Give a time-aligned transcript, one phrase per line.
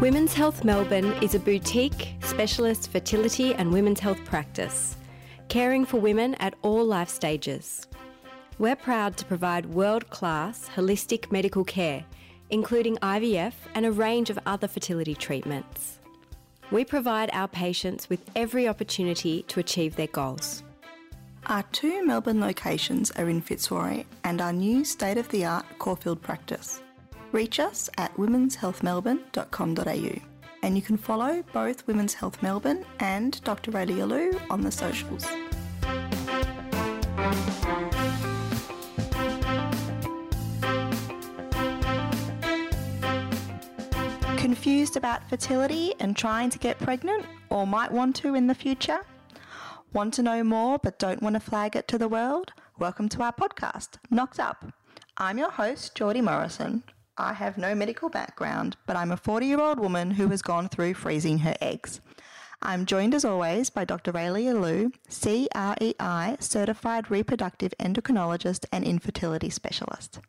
[0.00, 4.96] Women's Health Melbourne is a boutique, specialist fertility and women's health practice,
[5.50, 7.86] caring for women at all life stages.
[8.58, 12.02] We're proud to provide world class holistic medical care,
[12.48, 15.98] including IVF and a range of other fertility treatments.
[16.70, 20.62] We provide our patients with every opportunity to achieve their goals.
[21.44, 26.22] Our two Melbourne locations are in Fitzroy and our new state of the art Caulfield
[26.22, 26.80] practice.
[27.32, 30.30] Reach us at womenshealthmelbourne.com.au
[30.62, 33.70] and you can follow both Women's Health Melbourne and Dr.
[33.70, 35.26] Raelia Lew on the socials.
[44.36, 49.00] Confused about fertility and trying to get pregnant, or might want to in the future?
[49.92, 52.52] Want to know more but don't want to flag it to the world?
[52.78, 54.72] Welcome to our podcast, Knocked Up.
[55.16, 56.82] I'm your host, Geordie Morrison.
[57.20, 60.70] I have no medical background, but I'm a 40 year old woman who has gone
[60.70, 62.00] through freezing her eggs.
[62.62, 64.12] I'm joined as always by Dr.
[64.12, 70.20] Raelia Lew, CREI certified reproductive endocrinologist and infertility specialist.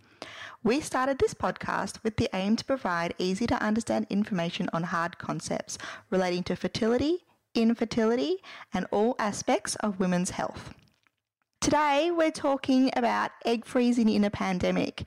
[0.64, 5.17] We started this podcast with the aim to provide easy to understand information on hard
[5.17, 5.78] concepts
[6.09, 7.19] relating to fertility,
[7.56, 8.38] infertility,
[8.73, 10.73] and all aspects of women's health.
[11.62, 15.03] Today, we're talking about egg freezing in a pandemic.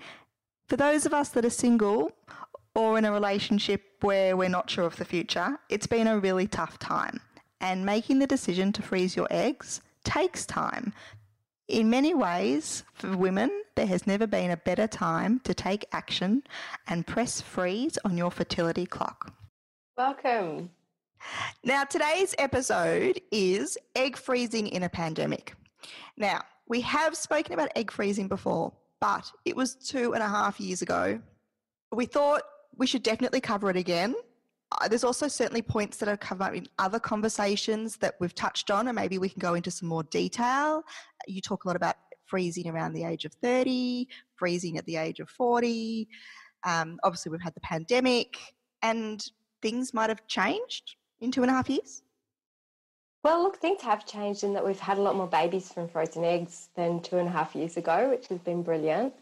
[0.67, 2.13] For those of us that are single
[2.75, 6.47] or in a relationship where we're not sure of the future, it's been a really
[6.47, 7.21] tough time.
[7.61, 10.95] And making the decision to freeze your eggs takes time.
[11.69, 16.43] In many ways, for women, there has never been a better time to take action
[16.87, 19.35] and press freeze on your fertility clock.
[19.97, 20.71] Welcome.
[21.63, 25.55] Now, today's episode is egg freezing in a pandemic.
[26.17, 30.61] Now, we have spoken about egg freezing before, but it was two and a half
[30.61, 31.21] years ago.
[31.93, 32.43] We thought
[32.77, 34.15] we should definitely cover it again
[34.81, 38.71] uh, there's also certainly points that have come up in other conversations that we've touched
[38.71, 40.83] on, and maybe we can go into some more detail.
[41.27, 41.97] You talk a lot about
[42.27, 46.09] freezing around the age of 30, freezing at the age of 40.
[46.65, 48.37] Um, obviously, we've had the pandemic,
[48.83, 49.25] and
[49.63, 52.03] things might have changed in two and a half years.
[53.25, 56.25] Well, look, things have changed in that we've had a lot more babies from frozen
[56.25, 59.15] eggs than two and a half years ago, which has been brilliant.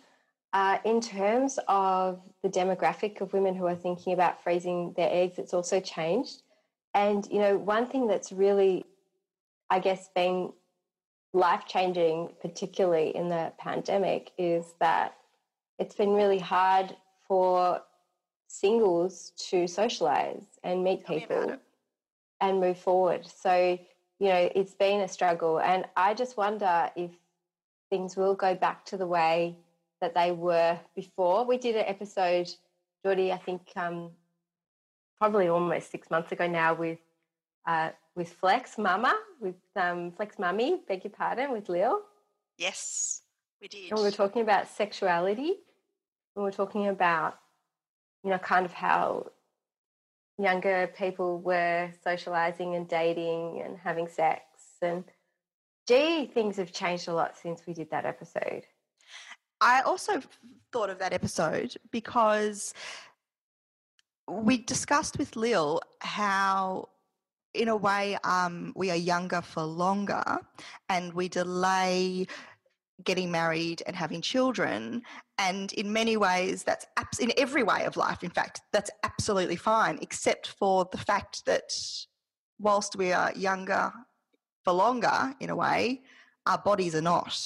[0.53, 5.39] Uh, in terms of the demographic of women who are thinking about freezing their eggs,
[5.39, 6.43] it's also changed.
[6.95, 8.85] And, you know, one thing that's really,
[9.71, 10.53] I guess, been
[11.33, 15.15] life changing, particularly in the pandemic, is that
[15.79, 16.97] it's been really hard
[17.29, 17.81] for
[18.49, 21.57] singles to socialize and meet people
[22.41, 23.25] and move forward.
[23.27, 23.79] So,
[24.23, 25.59] you know, it's been a struggle.
[25.59, 27.11] And I just wonder if
[27.91, 29.57] things will go back to the way
[30.01, 31.45] that they were before.
[31.45, 32.49] We did an episode,
[33.05, 34.13] Geordie, I think um,
[35.19, 37.01] probably almost six months ago now with
[37.67, 42.03] uh, with Flex Mama, with um, Flex Mami, beg your pardon, with Lil.
[42.59, 43.23] Yes,
[43.61, 43.91] we did.
[43.91, 45.55] And we were talking about sexuality.
[46.37, 47.39] We were talking about,
[48.23, 49.33] you know, kind of how
[50.43, 54.43] younger people were socializing and dating and having sex.
[54.81, 55.05] And
[55.87, 58.67] gee, things have changed a lot since we did that episode.
[59.61, 60.21] I also
[60.73, 62.75] thought of that episode because
[64.29, 66.89] we discussed with Lil how
[67.55, 70.25] in a way um, we are younger for longer
[70.89, 72.27] and we delay
[73.05, 75.03] getting married and having children
[75.39, 79.57] and in many ways that's abs- in every way of life in fact that's absolutely
[79.57, 81.73] fine except for the fact that
[82.59, 83.93] whilst we are younger
[84.63, 86.03] for longer in a way
[86.47, 87.37] our bodies are not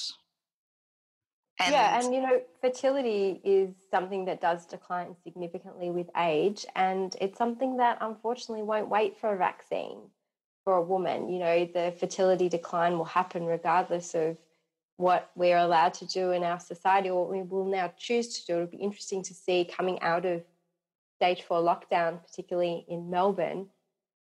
[1.59, 7.15] and yeah, and you know, fertility is something that does decline significantly with age, and
[7.19, 9.97] it's something that unfortunately won't wait for a vaccine
[10.63, 11.29] for a woman.
[11.29, 14.37] You know, the fertility decline will happen regardless of
[14.97, 18.45] what we're allowed to do in our society or what we will now choose to
[18.45, 18.53] do.
[18.55, 20.43] It'll be interesting to see coming out of
[21.15, 23.67] stage four lockdown, particularly in Melbourne.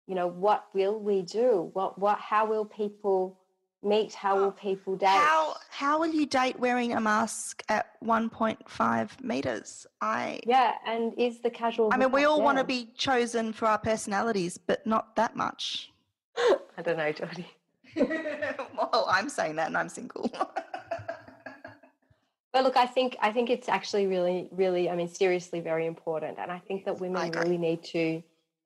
[0.07, 1.69] You know, what will we do?
[1.73, 3.39] What, what, how will people
[3.83, 4.13] meet?
[4.13, 5.07] How will people date?
[5.07, 9.87] How how will you date wearing a mask at 1.5 meters?
[10.01, 11.89] I yeah, and is the casual?
[11.91, 15.91] I mean, we all want to be chosen for our personalities, but not that much.
[16.37, 17.47] I don't know, Geordie.
[18.77, 20.31] well, I'm saying that, and I'm single.
[22.53, 26.37] But look, I think I think it's actually really, really, I mean, seriously, very important,
[26.37, 28.21] and I think that women really need to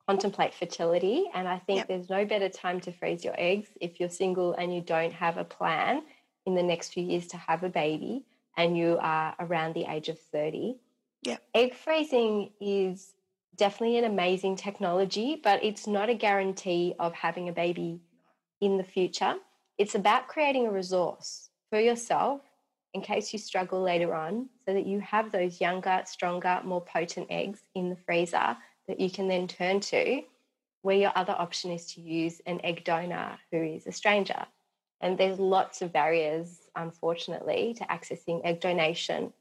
[0.07, 1.25] contemplate fertility.
[1.33, 1.87] And I think yep.
[1.87, 5.37] there's no better time to freeze your eggs if you're single and you don't have
[5.37, 6.03] a plan
[6.45, 8.23] in the next few years to have a baby
[8.57, 10.77] and you are around the age of 30.
[11.23, 11.37] Yeah.
[11.53, 13.13] Egg freezing is
[13.55, 17.99] definitely an amazing technology, but it's not a guarantee of having a baby
[18.65, 19.35] in the future.
[19.77, 22.41] It's about creating a resource for yourself
[22.95, 27.27] in case you struggle later on so that you have those younger, stronger, more potent
[27.29, 28.57] eggs in the freezer
[28.87, 30.21] that you can then turn to,
[30.81, 34.45] where your other option is to use an egg donor who is a stranger.
[35.01, 39.33] And there's lots of barriers, unfortunately, to accessing egg donation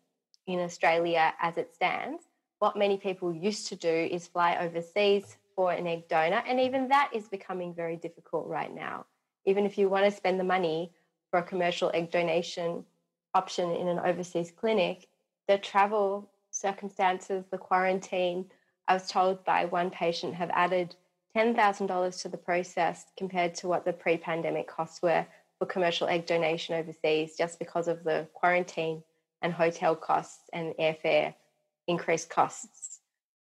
[0.46, 2.24] in Australia as it stands.
[2.58, 6.88] What many people used to do is fly overseas for an egg donor, and even
[6.88, 9.06] that is becoming very difficult right now.
[9.46, 10.92] Even if you want to spend the money
[11.30, 12.84] for a commercial egg donation
[13.34, 15.08] option in an overseas clinic,
[15.48, 18.46] the travel circumstances, the quarantine,
[18.88, 20.94] I was told by one patient, have added
[21.36, 25.26] $10,000 to the process compared to what the pre pandemic costs were
[25.58, 29.02] for commercial egg donation overseas just because of the quarantine
[29.42, 31.34] and hotel costs and airfare
[31.86, 33.00] increased costs.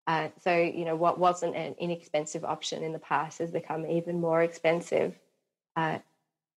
[0.06, 4.20] Uh, so, you know, what wasn't an inexpensive option in the past has become even
[4.20, 5.18] more expensive
[5.80, 5.98] uh,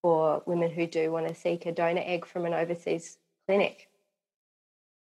[0.02, 3.18] for women who do want to seek a donor egg from an overseas
[3.48, 3.90] clinic.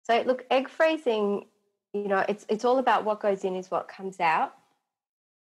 [0.03, 1.45] So, look, egg freezing,
[1.93, 4.53] you know, it's, it's all about what goes in is what comes out.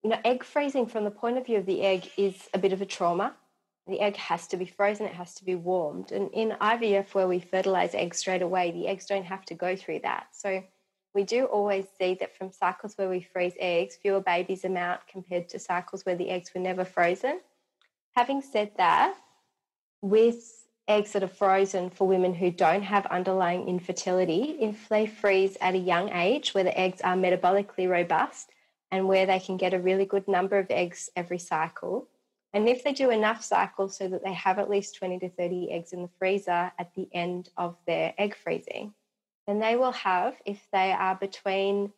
[0.03, 2.73] You know, egg freezing from the point of view of the egg is a bit
[2.73, 3.35] of a trauma
[3.87, 6.11] the egg has to be frozen, it has to be warmed.
[6.11, 9.77] And in IVF, where we fertilize eggs straight away, the eggs don't have to go
[9.77, 10.29] through that.
[10.33, 10.63] So
[11.15, 15.49] we do always see that from cycles where we freeze eggs, fewer babies out compared
[15.51, 17.41] to cycles where the eggs were never frozen.
[18.17, 19.17] Having said that,
[20.01, 25.57] with eggs that are frozen for women who don't have underlying infertility, if they freeze
[25.61, 28.51] at a young age where the eggs are metabolically robust
[28.91, 32.07] and where they can get a really good number of eggs every cycle,
[32.53, 35.73] and if they do enough cycles so that they have at least 20 to 30
[35.73, 38.95] eggs in the freezer at the end of their egg freezing,
[39.49, 41.93] then they will have, if they are between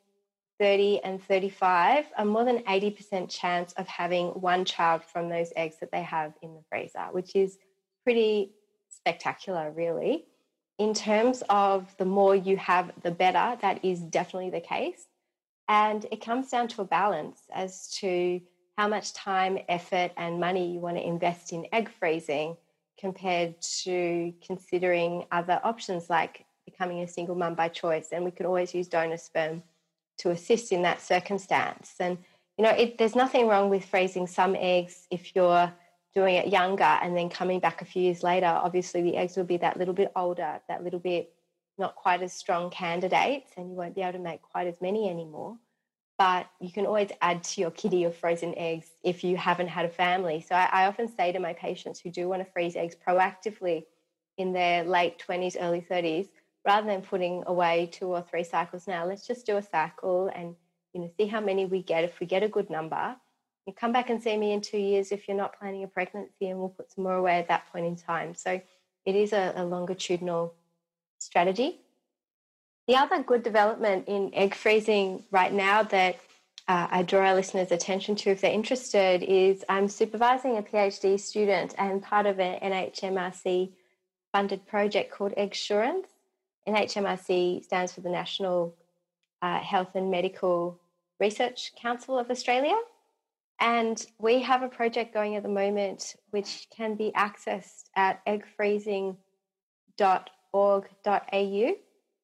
[0.58, 5.76] 30 and 35, a more than 80% chance of having one child from those eggs
[5.80, 7.58] that they have in the freezer, which is
[8.04, 8.52] pretty
[8.88, 10.26] spectacular, really.
[10.78, 15.06] In terms of the more you have, the better, that is definitely the case.
[15.68, 18.40] And it comes down to a balance as to
[18.76, 22.56] how much time, effort, and money you want to invest in egg freezing
[22.98, 28.08] compared to considering other options like becoming a single mum by choice.
[28.12, 29.62] And we can always use donor sperm
[30.18, 31.94] to assist in that circumstance.
[32.00, 32.18] And,
[32.58, 35.72] you know, it, there's nothing wrong with freezing some eggs if you're
[36.14, 38.46] doing it younger and then coming back a few years later.
[38.46, 41.32] Obviously, the eggs will be that little bit older, that little bit
[41.78, 45.10] not quite as strong candidates, and you won't be able to make quite as many
[45.10, 45.58] anymore
[46.18, 49.84] but you can always add to your kitty of frozen eggs if you haven't had
[49.84, 50.40] a family.
[50.40, 53.84] So I, I, often say to my patients who do want to freeze eggs proactively
[54.38, 56.28] in their late 20s, early 30s,
[56.66, 60.56] rather than putting away two or three cycles now, let's just do a cycle and
[60.92, 62.04] you know see how many we get.
[62.04, 63.16] If we get a good number,
[63.66, 66.48] you come back and see me in two years if you're not planning a pregnancy,
[66.48, 68.34] and we'll put some more away at that point in time.
[68.34, 68.60] So
[69.04, 70.54] it is a, a longitudinal
[71.18, 71.80] strategy.
[72.88, 76.16] The other good development in egg freezing right now that
[76.68, 81.18] uh, I draw our listeners' attention to if they're interested is I'm supervising a PhD
[81.18, 83.72] student and part of an NHMRC
[84.32, 86.06] funded project called Eggsurance.
[86.68, 88.74] NHMRC stands for the National
[89.42, 90.78] uh, Health and Medical
[91.20, 92.76] Research Council of Australia.
[93.60, 99.16] And we have a project going at the moment which can be accessed at eggfreezing.org.au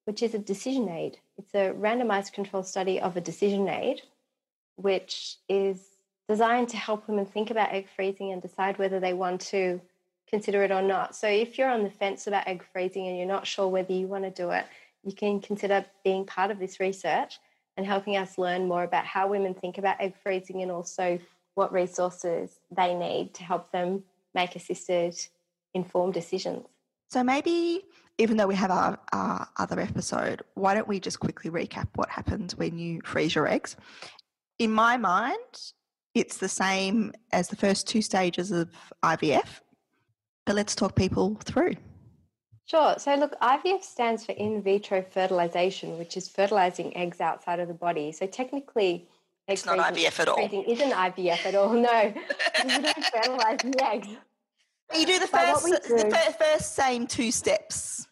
[0.05, 1.17] which is a decision aid.
[1.37, 4.01] It's a randomized control study of a decision aid,
[4.75, 5.79] which is
[6.27, 9.81] designed to help women think about egg freezing and decide whether they want to
[10.33, 11.15] consider it or not.
[11.15, 14.07] So if you're on the fence about egg freezing and you're not sure whether you
[14.07, 14.65] want to do it,
[15.03, 17.37] you can consider being part of this research
[17.77, 21.19] and helping us learn more about how women think about egg freezing and also
[21.53, 24.01] what resources they need to help them
[24.33, 25.15] make assisted
[25.75, 26.65] informed decisions.
[27.11, 27.83] So maybe
[28.17, 32.09] even though we have our, our other episode, why don't we just quickly recap what
[32.09, 33.75] happens when you freeze your eggs?
[34.57, 35.73] In my mind,
[36.15, 38.69] it's the same as the first two stages of
[39.03, 39.61] IVF,
[40.45, 41.75] but let's talk people through.
[42.65, 42.95] Sure.
[42.97, 47.73] So, look, IVF stands for in vitro fertilization, which is fertilizing eggs outside of the
[47.73, 48.11] body.
[48.11, 49.07] So, technically,
[49.47, 50.39] it's not IVF at all.
[50.39, 51.73] Isn't IVF at all?
[51.73, 52.13] No,
[52.65, 54.07] you don't fertilize the eggs.
[54.97, 58.07] You do the first, do, the first same two steps.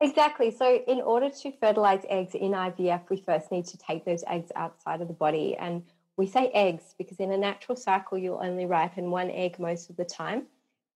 [0.00, 0.52] Exactly.
[0.52, 4.52] So, in order to fertilize eggs in IVF, we first need to take those eggs
[4.54, 5.56] outside of the body.
[5.56, 5.82] And
[6.16, 9.96] we say eggs because in a natural cycle, you'll only ripen one egg most of
[9.96, 10.46] the time.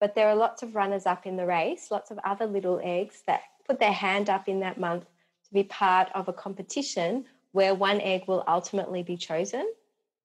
[0.03, 3.23] But there are lots of runners up in the race, lots of other little eggs
[3.25, 5.05] that put their hand up in that month
[5.45, 9.65] to be part of a competition where one egg will ultimately be chosen.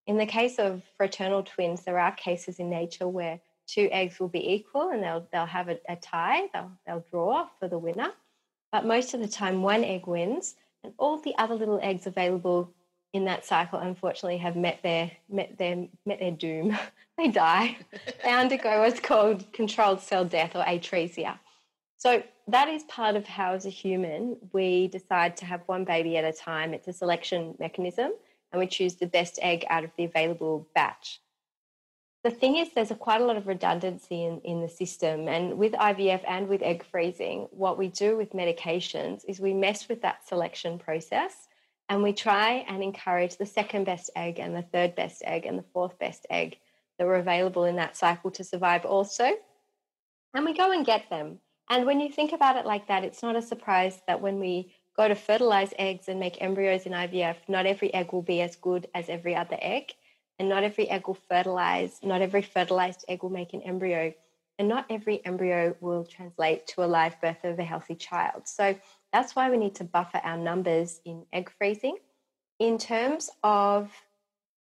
[0.09, 4.27] In the case of fraternal twins, there are cases in nature where two eggs will
[4.27, 8.11] be equal and they'll, they'll have a, a tie, they'll, they'll draw for the winner.
[8.73, 12.75] But most of the time, one egg wins, and all the other little eggs available
[13.13, 16.77] in that cycle unfortunately have met their met their met their doom.
[17.25, 17.77] they die.
[18.23, 21.39] they undergo what's called controlled cell death or atresia.
[21.97, 26.17] So that is part of how, as a human, we decide to have one baby
[26.17, 26.73] at a time.
[26.73, 28.13] It's a selection mechanism,
[28.53, 31.21] and we choose the best egg out of the available batch.
[32.23, 35.27] The thing is, there's a quite a lot of redundancy in, in the system.
[35.27, 39.89] And with IVF and with egg freezing, what we do with medications is we mess
[39.89, 41.49] with that selection process
[41.89, 45.59] and we try and encourage the second best egg and the third best egg and
[45.59, 46.59] the fourth best egg
[46.99, 49.33] that were available in that cycle to survive also.
[50.35, 51.39] And we go and get them.
[51.71, 54.73] And when you think about it like that, it's not a surprise that when we
[54.97, 58.57] go to fertilize eggs and make embryos in IVF, not every egg will be as
[58.57, 59.93] good as every other egg.
[60.39, 64.15] And not every egg will fertilize, not every fertilized egg will make an embryo.
[64.59, 68.49] And not every embryo will translate to a live birth of a healthy child.
[68.49, 68.77] So
[69.13, 71.97] that's why we need to buffer our numbers in egg freezing.
[72.59, 73.93] In terms of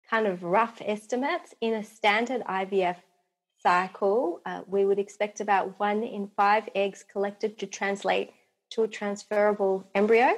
[0.09, 2.97] kind of rough estimates, in a standard IVF
[3.63, 8.31] cycle, uh, we would expect about one in five eggs collected to translate
[8.71, 10.35] to a transferable embryo.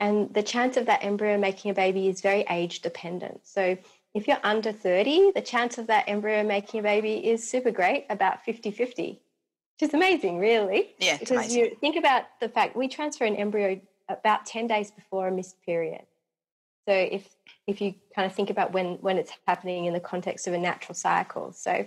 [0.00, 3.40] And the chance of that embryo making a baby is very age dependent.
[3.44, 3.78] So
[4.14, 8.06] if you're under 30, the chance of that embryo making a baby is super great,
[8.10, 10.94] about 50 50, which is amazing, really.
[10.98, 11.18] Yeah.
[11.18, 11.58] Because amazing.
[11.58, 15.56] you think about the fact we transfer an embryo about 10 days before a missed
[15.64, 16.02] period.
[16.88, 17.28] So if
[17.66, 20.58] if you kind of think about when when it's happening in the context of a
[20.58, 21.52] natural cycle.
[21.52, 21.86] So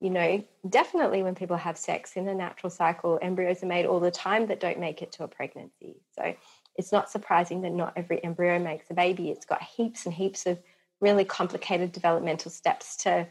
[0.00, 4.00] you know, definitely when people have sex in a natural cycle, embryos are made all
[4.00, 6.00] the time that don't make it to a pregnancy.
[6.16, 6.34] So
[6.74, 9.30] it's not surprising that not every embryo makes a baby.
[9.30, 10.58] It's got heaps and heaps of
[11.00, 13.28] really complicated developmental steps to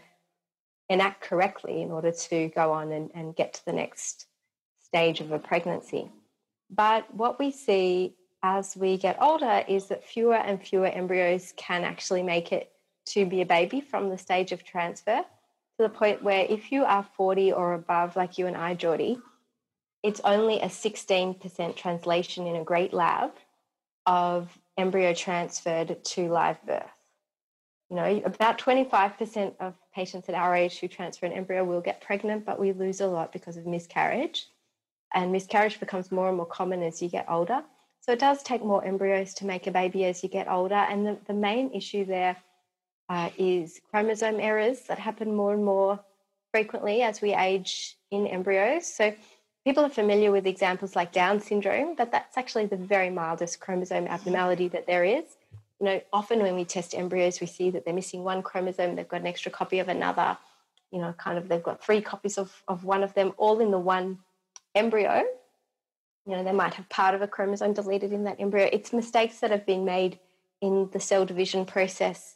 [0.88, 4.28] enact correctly in order to go on and, and get to the next
[4.80, 6.10] stage of a pregnancy.
[6.70, 11.84] But what we see as we get older is that fewer and fewer embryos can
[11.84, 12.72] actually make it
[13.06, 16.84] to be a baby from the stage of transfer to the point where if you
[16.86, 19.20] are 40 or above, like you and I, Geordie,
[20.04, 23.32] it's only a 16% translation in a great lab
[24.06, 26.84] of embryo transferred to live birth.
[27.90, 32.02] You know, about 25% of patients at our age who transfer an embryo will get
[32.02, 34.48] pregnant, but we lose a lot because of miscarriage.
[35.14, 37.64] And miscarriage becomes more and more common as you get older.
[38.02, 40.76] So it does take more embryos to make a baby as you get older.
[40.76, 42.36] And the, the main issue there
[43.10, 46.00] uh, is chromosome errors that happen more and more
[46.52, 48.88] frequently as we age in embryos.
[48.88, 49.14] So
[49.64, 54.08] people are familiar with examples like Down syndrome, but that's actually the very mildest chromosome
[54.08, 55.26] abnormality that there is.
[55.80, 59.08] You know, often when we test embryos, we see that they're missing one chromosome, they've
[59.08, 60.38] got an extra copy of another,
[60.92, 63.70] you know, kind of they've got three copies of, of one of them, all in
[63.70, 64.20] the one
[64.74, 65.24] embryo.
[66.26, 68.70] You know, they might have part of a chromosome deleted in that embryo.
[68.72, 70.20] It's mistakes that have been made
[70.62, 72.36] in the cell division process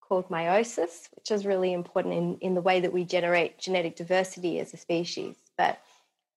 [0.00, 4.60] called meiosis, which is really important in, in the way that we generate genetic diversity
[4.60, 5.36] as a species.
[5.58, 5.80] But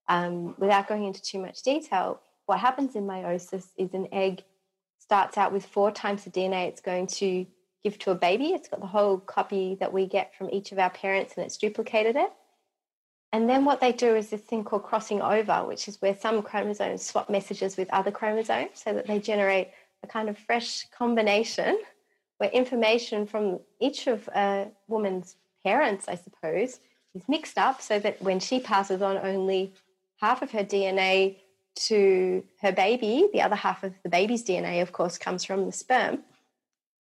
[0.08, 4.44] um, without going into too much detail, what happens in meiosis is an egg
[5.00, 7.46] starts out with four times the DNA it's going to
[7.84, 8.48] give to a baby.
[8.48, 11.58] It's got the whole copy that we get from each of our parents and it's
[11.58, 12.32] duplicated it.
[13.34, 16.42] And then what they do is this thing called crossing over, which is where some
[16.42, 19.70] chromosomes swap messages with other chromosomes so that they generate
[20.04, 21.78] a kind of fresh combination
[22.38, 26.80] where information from each of a woman's parents, I suppose,
[27.14, 29.74] is mixed up so that when she passes on only
[30.22, 31.38] half of her DNA
[31.76, 35.72] to her baby, the other half of the baby's DNA, of course, comes from the
[35.72, 36.20] sperm.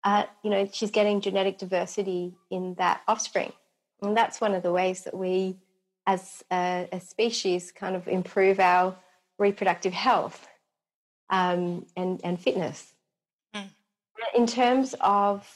[0.04, 3.52] Uh, you know, she's getting genetic diversity in that offspring.
[4.00, 5.56] And that's one of the ways that we,
[6.06, 8.96] as a, a species, kind of improve our
[9.38, 10.46] reproductive health
[11.30, 12.92] um, and, and fitness
[14.34, 15.48] in terms of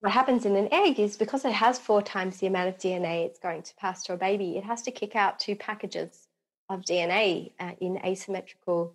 [0.00, 3.24] what happens in an egg is because it has four times the amount of DNA
[3.24, 6.28] it's going to pass to a baby, it has to kick out two packages
[6.68, 8.94] of DNA uh, in asymmetrical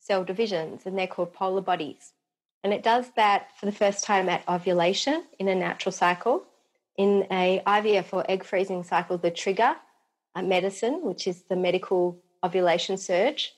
[0.00, 2.12] cell divisions, and they're called polar bodies.
[2.64, 6.44] And it does that for the first time at ovulation in a natural cycle.
[6.96, 9.76] In a IVF or egg freezing cycle, the trigger
[10.38, 13.56] Uh, medicine, which is the medical ovulation surge,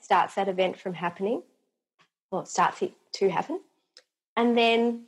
[0.00, 1.42] starts that event from happening,
[2.30, 3.60] or starts it to happen.
[4.36, 5.06] And then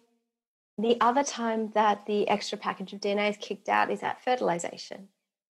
[0.78, 5.09] the other time that the extra package of DNA is kicked out is at fertilization.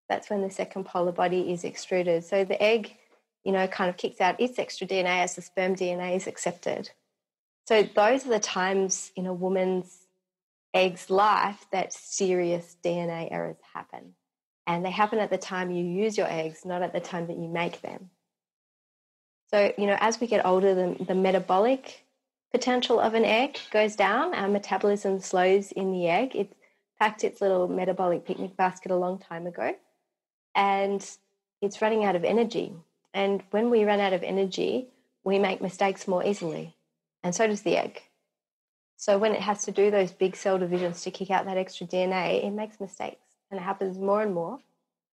[0.09, 2.25] That's when the second polar body is extruded.
[2.25, 2.97] So the egg,
[3.45, 6.89] you know, kind of kicks out its extra DNA as the sperm DNA is accepted.
[7.65, 10.07] So those are the times in a woman's
[10.73, 14.15] egg's life that serious DNA errors happen.
[14.69, 17.37] And they happen at the time you use your eggs, not at the time that
[17.37, 18.11] you make them.
[19.49, 22.05] So, you know, as we get older, the, the metabolic
[22.51, 24.35] potential of an egg goes down.
[24.35, 26.35] Our metabolism slows in the egg.
[26.35, 26.55] It
[26.99, 29.75] packed its little metabolic picnic basket a long time ago.
[30.53, 31.03] And
[31.63, 32.71] it's running out of energy.
[33.11, 34.89] And when we run out of energy,
[35.23, 36.75] we make mistakes more easily.
[37.23, 38.03] And so does the egg.
[38.97, 41.87] So when it has to do those big cell divisions to kick out that extra
[41.87, 43.28] DNA, it makes mistakes.
[43.51, 44.59] And it happens more and more.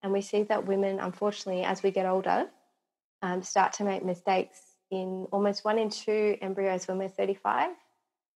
[0.03, 2.47] And we see that women, unfortunately, as we get older,
[3.21, 4.59] um, start to make mistakes
[4.91, 7.71] in almost one in two embryos when we're 35.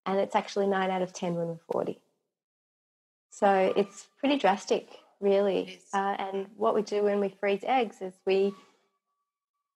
[0.06, 2.02] And it's actually nine out of 10 when we're 40.
[3.30, 4.90] So it's pretty drastic,
[5.20, 5.80] really.
[5.94, 8.54] Uh, and what we do when we freeze eggs is we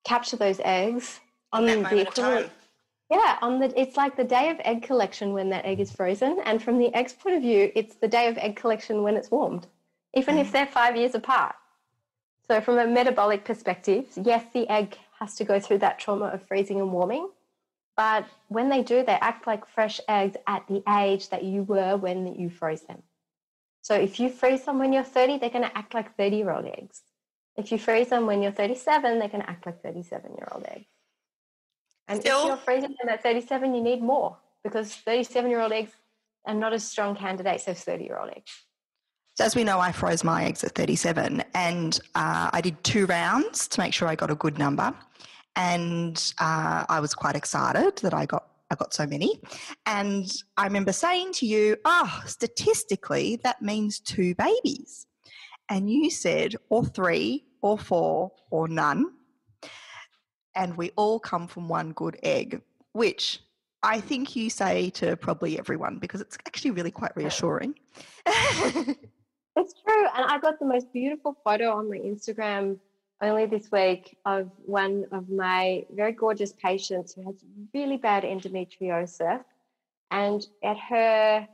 [0.05, 1.19] capture those eggs
[1.53, 2.51] on the equivalent.
[3.09, 6.39] Yeah, on the it's like the day of egg collection when that egg is frozen,
[6.43, 9.29] and from the egg's point of view, it's the day of egg collection when it's
[9.29, 9.67] warmed,
[10.15, 10.41] even mm.
[10.41, 11.55] if they're five years apart.
[12.47, 16.43] So, from a metabolic perspective, yes, the egg has to go through that trauma of
[16.47, 17.29] freezing and warming,
[17.97, 21.97] but when they do, they act like fresh eggs at the age that you were
[21.97, 23.01] when you froze them.
[23.81, 26.51] So, if you freeze them when you're 30, they're going to act like 30 year
[26.51, 27.01] old eggs.
[27.57, 30.65] If you freeze them when you're 37, they're going to act like 37 year old
[30.65, 30.87] eggs.
[32.07, 35.71] And Still, if you're freezing them at 37, you need more because 37 year old
[35.71, 35.91] eggs
[36.45, 38.64] are not as strong candidates as 30 year old eggs.
[39.35, 43.05] So as we know, I froze my eggs at 37 and uh, I did two
[43.05, 44.93] rounds to make sure I got a good number.
[45.57, 49.39] And uh, I was quite excited that I got I got so many.
[49.85, 50.27] And
[50.57, 55.05] I remember saying to you, oh, statistically, that means two babies.
[55.69, 59.11] And you said, or three, or four, or none
[60.55, 62.61] and we all come from one good egg,
[62.93, 63.41] which
[63.83, 67.75] I think you say to probably everyone because it's actually really quite reassuring.
[69.55, 70.05] it's true.
[70.15, 72.77] And I got the most beautiful photo on my Instagram
[73.21, 77.35] only this week of one of my very gorgeous patients who has
[77.73, 79.43] really bad endometriosis.
[80.11, 81.47] And at her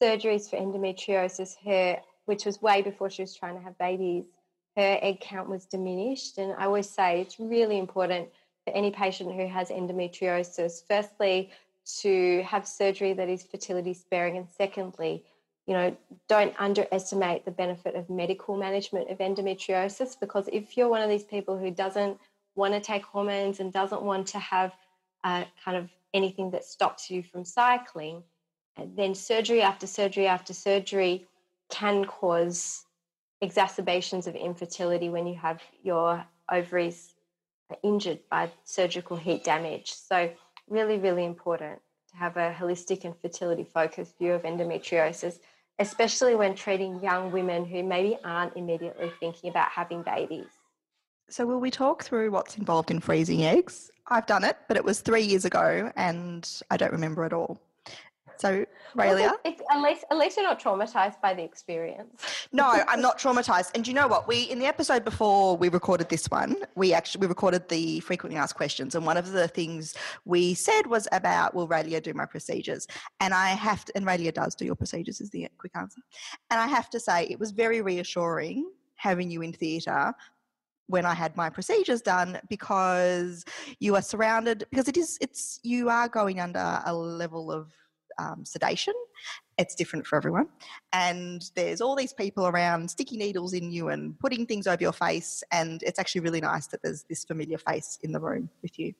[0.00, 4.24] surgeries for endometriosis, her which was way before she was trying to have babies,
[4.76, 6.38] her egg count was diminished.
[6.38, 8.28] And I always say it's really important
[8.64, 11.50] for any patient who has endometriosis, firstly,
[12.00, 15.24] to have surgery that is fertility sparing, and secondly,
[15.66, 15.96] you know,
[16.28, 21.24] don't underestimate the benefit of medical management of endometriosis because if you're one of these
[21.24, 22.18] people who doesn't
[22.54, 24.72] want to take hormones and doesn't want to have
[25.24, 28.22] uh, kind of anything that stops you from cycling,
[28.94, 31.26] then surgery after surgery after surgery
[31.70, 32.84] can cause
[33.40, 37.14] exacerbations of infertility when you have your ovaries
[37.82, 39.92] injured by surgical heat damage.
[39.92, 40.30] So,
[40.68, 45.38] really, really important to have a holistic and fertility focused view of endometriosis,
[45.78, 50.46] especially when treating young women who maybe aren't immediately thinking about having babies.
[51.28, 53.90] So, will we talk through what's involved in freezing eggs?
[54.08, 57.60] I've done it, but it was three years ago and I don't remember at all.
[58.38, 58.64] So,
[58.96, 59.32] Raelia?
[59.44, 62.48] Well, at least, at least you're not traumatized by the experience.
[62.52, 63.70] no, I'm not traumatized.
[63.74, 64.28] And you know what?
[64.28, 68.38] We in the episode before we recorded this one, we actually we recorded the frequently
[68.38, 69.94] asked questions, and one of the things
[70.24, 72.86] we said was about will Raelia do my procedures?
[73.20, 76.00] And I have to, and Raelia does do your procedures is the quick answer.
[76.50, 80.14] And I have to say, it was very reassuring having you in theatre
[80.88, 83.44] when I had my procedures done because
[83.80, 87.72] you are surrounded because it is it's you are going under a level of
[88.18, 88.94] um, sedation.
[89.58, 90.48] It's different for everyone.
[90.92, 94.92] And there's all these people around sticking needles in you and putting things over your
[94.92, 95.42] face.
[95.52, 98.94] And it's actually really nice that there's this familiar face in the room with you.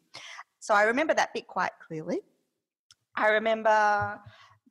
[0.60, 2.20] So I remember that bit quite clearly.
[3.14, 4.20] I remember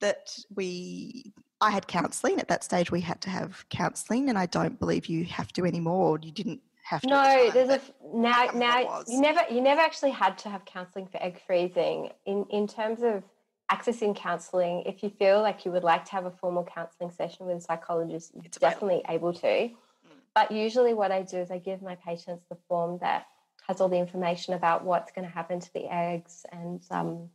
[0.02, 2.92] that we I had counselling at that stage.
[2.92, 6.20] We had to have counselling, and I don't believe you have to anymore.
[6.22, 7.08] You didn't have to.
[7.08, 7.82] No, there's a
[8.14, 12.46] now now you never you never actually had to have counselling for egg freezing in
[12.50, 13.24] in terms of
[13.72, 17.46] accessing counselling, if you feel like you would like to have a formal counselling session
[17.46, 19.48] with a psychologist, you're it's definitely able to.
[19.48, 19.72] Mm.
[20.34, 23.26] But usually, what I do is I give my patients the form that
[23.68, 27.30] has all the information about what's going to happen to the eggs and um,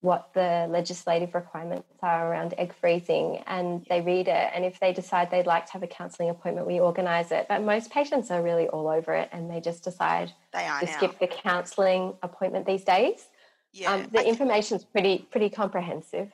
[0.00, 4.50] what the legislative requirements are around egg freezing, and they read it.
[4.54, 7.46] And if they decide they'd like to have a counselling appointment, we organise it.
[7.48, 10.96] But most patients are really all over it, and they just decide they to now.
[10.96, 13.26] skip the counselling appointment these days.
[13.72, 16.30] Yeah, um, the information is pretty pretty comprehensive.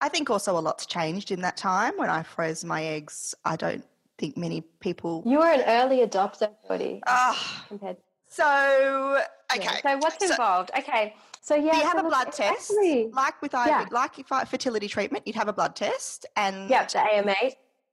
[0.00, 1.96] I think also a lot's changed in that time.
[1.96, 3.84] When I froze my eggs, I don't
[4.18, 5.22] think many people.
[5.26, 7.02] You were an early adopter, Geordie.
[7.06, 7.96] Oh, compared.
[8.28, 9.22] So,
[9.54, 9.62] okay.
[9.64, 10.70] Yeah, So what's involved?
[10.76, 11.14] okay.
[11.40, 12.72] So yeah, you have so a blood test,
[13.12, 13.86] like with IV, Yeah.
[13.90, 17.34] like if I- fertility treatment, you'd have a blood test and yeah, the AMA.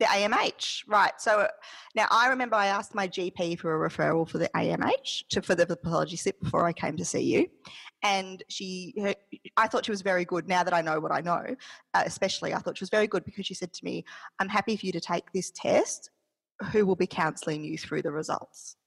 [0.02, 1.14] The AMH, right?
[1.22, 1.48] So
[1.96, 5.54] now I remember I asked my GP for a referral for the AMH to for
[5.54, 7.48] the pathology slip before I came to see you,
[8.02, 9.14] and she, her,
[9.58, 10.48] I thought she was very good.
[10.48, 11.46] Now that I know what I know,
[11.94, 14.04] uh, especially I thought she was very good because she said to me,
[14.40, 16.10] "I'm happy for you to take this test.
[16.72, 18.78] Who will be counselling you through the results?"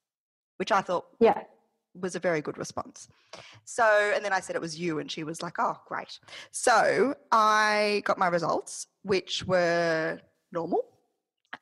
[0.56, 1.44] Which I thought Yeah.
[1.94, 3.08] was a very good response.
[3.64, 6.18] So, and then I said it was you, and she was like, oh, great.
[6.50, 10.20] So I got my results, which were
[10.52, 10.84] normal,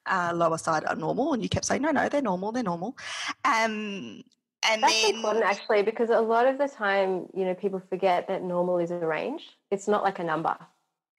[0.06, 2.96] uh, lower side are normal, and you kept saying, no, no, they're normal, they're normal.
[3.44, 4.22] Um,
[4.68, 8.28] and That's then, important actually because a lot of the time, you know, people forget
[8.28, 9.56] that normal is a range.
[9.70, 10.56] It's not like a number.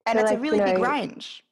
[0.06, 1.44] and so it's a really you big know, range.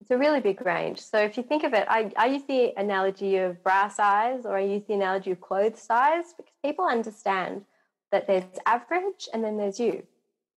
[0.00, 1.00] It's a really big range.
[1.00, 4.56] So if you think of it, I, I use the analogy of bra size or
[4.56, 7.64] I use the analogy of clothes size because people understand
[8.12, 10.04] that there's average and then there's you.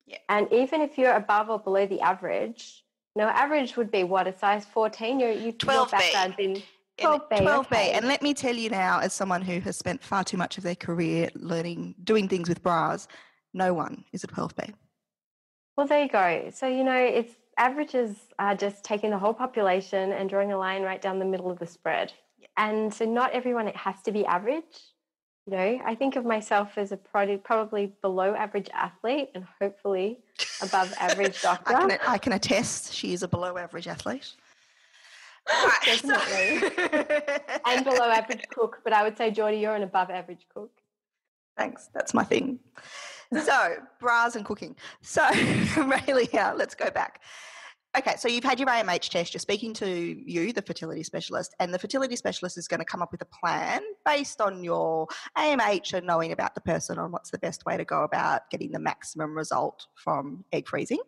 [0.06, 0.18] Yeah.
[0.30, 2.84] And even if you're above or below the average,
[3.16, 5.20] know, average would be what, a size 14?
[5.20, 5.74] You're, you, 12B.
[5.74, 6.64] your background's in
[7.00, 7.30] 12B.
[7.30, 7.60] 12B.
[7.60, 7.92] okay.
[7.92, 10.64] And let me tell you now, as someone who has spent far too much of
[10.64, 13.08] their career learning, doing things with bras,
[13.54, 14.74] no one is a 12B.
[15.78, 16.50] Well, there you go.
[16.54, 20.84] So, you know, it's averages are just taking the whole population and drawing a line
[20.84, 22.14] right down the middle of the spread.
[22.58, 24.91] And so, not everyone it has to be average.
[25.48, 30.20] You know, I think of myself as a probably below average athlete and hopefully
[30.62, 31.76] above average doctor.
[31.76, 34.34] I can, I can attest she is a below average athlete.
[35.98, 36.14] So-
[37.66, 40.72] and below average cook, but I would say, Geordie, you're an above average cook.
[41.58, 42.60] Thanks, that's my thing.
[43.34, 44.76] So, bras and cooking.
[45.02, 47.22] So, Raelia, uh, let's go back.
[47.98, 51.74] Okay, so you've had your AMH test, you're speaking to you, the fertility specialist, and
[51.74, 55.94] the fertility specialist is going to come up with a plan based on your AMH
[55.94, 58.80] and knowing about the person on what's the best way to go about getting the
[58.80, 61.00] maximum result from egg freezing.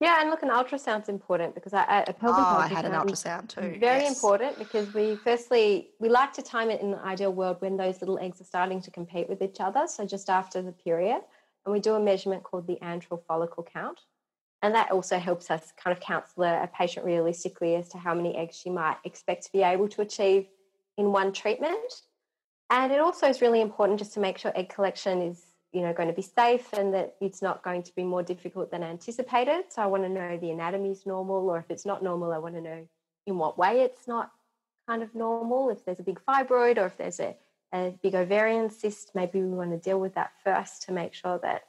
[0.00, 3.48] Yeah, and look, an ultrasound's important because I, a Oh, pelvic I had an ultrasound
[3.48, 3.78] ultrasound too.
[3.80, 4.14] Very yes.
[4.14, 8.00] important because we firstly we like to time it in the ideal world when those
[8.00, 9.86] little eggs are starting to compete with each other.
[9.88, 11.20] So just after the period,
[11.66, 14.00] and we do a measurement called the antral follicle count,
[14.62, 18.36] and that also helps us kind of counsel a, patient realistically as to how many
[18.36, 20.46] eggs she might expect to be able to achieve
[20.98, 22.02] in one treatment.
[22.68, 25.92] And it also is really important just to make sure egg collection is you know
[25.92, 29.64] going to be safe and that it's not going to be more difficult than anticipated.
[29.70, 32.38] So I want to know the anatomy is normal, or if it's not normal, I
[32.38, 32.86] want to know
[33.26, 34.30] in what way it's not
[34.86, 35.70] kind of normal.
[35.70, 37.34] If there's a big fibroid or if there's a,
[37.72, 41.38] a big ovarian cyst, maybe we want to deal with that first to make sure
[41.42, 41.62] that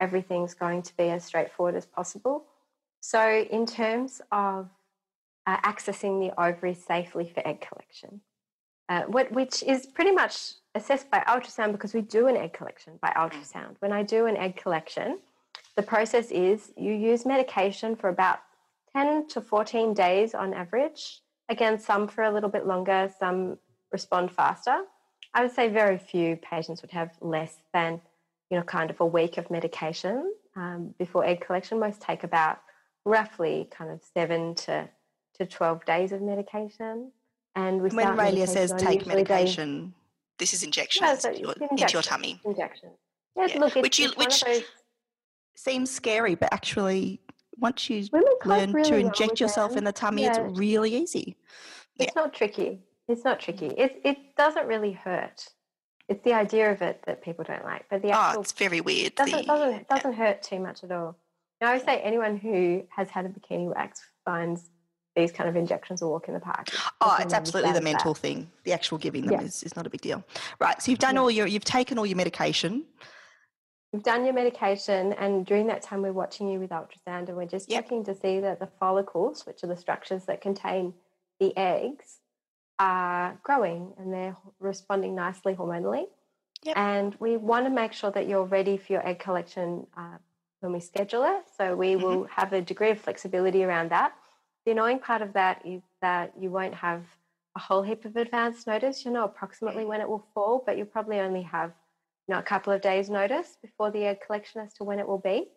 [0.00, 2.44] everything's going to be as straightforward as possible.
[3.00, 4.68] So, in terms of
[5.46, 8.20] uh, accessing the ovaries safely for egg collection,
[8.88, 12.98] uh, what, which is pretty much assessed by ultrasound because we do an egg collection
[13.02, 13.76] by ultrasound.
[13.80, 15.18] When I do an egg collection,
[15.76, 18.40] the process is you use medication for about
[18.96, 21.20] 10 to 14 days on average.
[21.48, 23.58] Again, some for a little bit longer, some
[23.92, 24.84] respond faster.
[25.34, 28.00] I would say very few patients would have less than,
[28.50, 31.78] you know, kind of a week of medication um, before egg collection.
[31.78, 32.58] Most take about
[33.04, 34.88] roughly kind of seven to,
[35.38, 37.12] to 12 days of medication.
[37.54, 39.92] And we When Raelia says take medication,
[40.38, 42.40] this is injections Yeah, so into, your, it's into your tummy.
[42.44, 42.90] Injection.
[43.36, 44.62] Yes, Yeah, look, it's, which you- which- those.
[45.56, 47.20] Seems scary, but actually,
[47.56, 48.06] once you
[48.44, 49.78] learn really to inject yourself them.
[49.78, 50.40] in the tummy, Yeah.
[50.46, 51.36] it's really easy.
[51.98, 52.78] It's not tricky.
[53.08, 53.66] It's not tricky.
[53.66, 55.48] It it doesn't really hurt.
[56.08, 58.52] It's the idea of it that people don't like, but the oh, actual oh, it's
[58.52, 59.14] very weird.
[59.14, 61.16] doesn't the- doesn't doesn't hurt too much at all.
[61.60, 64.70] Now, I would say anyone who has had a bikini wax finds
[65.16, 66.68] these kind of injections a walk in the park.
[67.00, 67.82] Oh, it's absolutely the understands that.
[67.82, 68.50] mental thing.
[68.64, 69.46] The actual giving them Yeah.
[69.46, 70.22] is, is not a big deal.
[70.60, 70.80] Right.
[70.80, 71.20] So you've done Yeah.
[71.22, 72.84] all your, you've taken all your medication.
[73.92, 77.46] You've done your medication, and during that time, we're watching you with ultrasound, and we're
[77.46, 77.84] just Yep.
[77.84, 80.94] checking to see that the follicles, which are the structures that contain
[81.40, 82.20] the eggs,
[82.78, 86.06] are growing and they're responding nicely hormonally.
[86.62, 86.76] Yep.
[86.76, 90.18] And we want to make sure that you're ready for your egg collection uh,
[90.60, 91.44] when we schedule it.
[91.56, 92.02] So we Mhm.
[92.02, 94.14] will have a degree of flexibility around that.
[94.64, 97.04] The annoying part of that is that you won't have
[97.56, 99.04] a whole heap of advance notice.
[99.04, 101.72] You'll know approximately when it will fall, but you'll probably only have
[102.26, 105.08] you know, a couple of days notice before the egg collection as to when it
[105.08, 105.50] will be.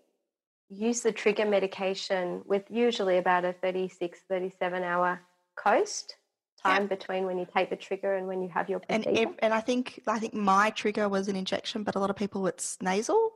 [0.69, 5.21] Use the trigger medication with usually about a 36, 37 hour
[5.55, 6.15] coast
[6.63, 9.29] time between when you take the trigger and when you have your And procedure.
[9.29, 12.15] ev- and I think I think my trigger was an injection, but a lot of
[12.15, 13.31] people it's nasal.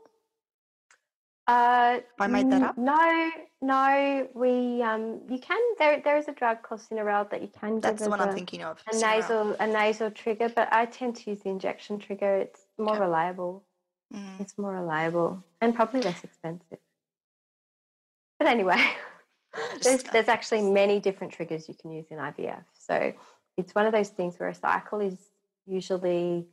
[1.47, 2.75] Uh, I made that up.
[2.75, 3.29] No,
[3.61, 4.27] no.
[4.33, 5.59] We um, you can.
[5.77, 8.33] There, there is a drug called Synarel that you can That's give the one I'm
[8.33, 8.81] thinking of.
[8.91, 12.35] a nasal a nasal trigger, but I tend to use the injection trigger.
[12.37, 13.63] It's more reliable.
[14.11, 14.39] Mm.
[14.39, 16.79] It's more reliable and probably less expensive.
[18.39, 18.83] But anyway,
[19.81, 22.63] there's, there's actually many different triggers you can use in IVF.
[22.73, 23.13] So
[23.57, 25.17] it's one of those things where a cycle is
[25.65, 26.45] usually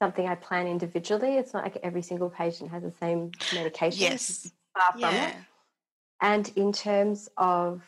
[0.00, 1.36] something I plan individually.
[1.36, 4.02] It's not like every single patient has the same medication.
[4.02, 4.50] Yes.
[4.76, 5.34] Far from it.
[6.20, 7.82] And in terms of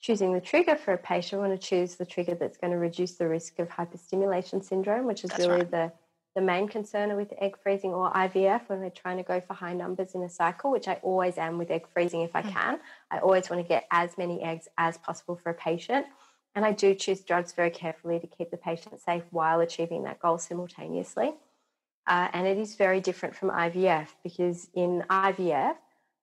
[0.00, 2.78] choosing the trigger for a patient, we want to choose the trigger that's going to
[2.78, 5.70] reduce the risk of hyperstimulation syndrome, which is That's really right.
[5.70, 5.92] the,
[6.34, 9.74] the main concern with egg freezing or IVF when we're trying to go for high
[9.74, 12.50] numbers in a cycle, which I always am with egg freezing if I Mm.
[12.52, 12.80] can.
[13.10, 16.06] I always want to get as many eggs as possible for a patient.
[16.54, 20.20] And I do choose drugs very carefully to keep the patient safe while achieving that
[20.20, 21.34] goal simultaneously.
[22.06, 25.76] Uh, and it is very different from IVF because in IVF,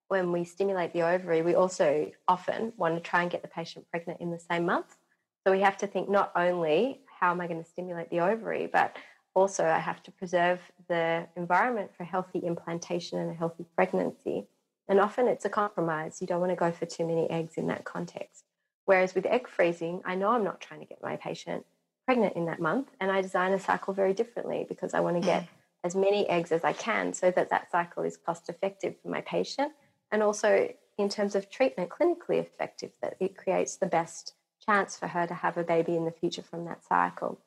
[0.07, 3.85] when we stimulate the ovary, we also often want to try and get the patient
[3.91, 4.97] pregnant in the same month.
[5.45, 8.67] So we have to think not only how am I going to stimulate the ovary,
[8.67, 8.97] but
[9.33, 14.47] also I have to preserve the environment for healthy implantation and a healthy pregnancy.
[14.87, 16.19] And often it's a compromise.
[16.19, 18.43] You don't want to go for too many eggs in that context.
[18.85, 21.65] Whereas with egg freezing, I know I'm not trying to get my patient
[22.05, 25.21] pregnant in that month, and I design a cycle very differently because I want to
[25.21, 25.47] get mm.
[25.83, 29.21] as many eggs as I can so that that cycle is cost effective for my
[29.21, 29.73] patient
[30.11, 34.33] and also in terms of treatment clinically effective that it creates the best
[34.65, 37.39] chance for her to have a baby in the future from that cycle.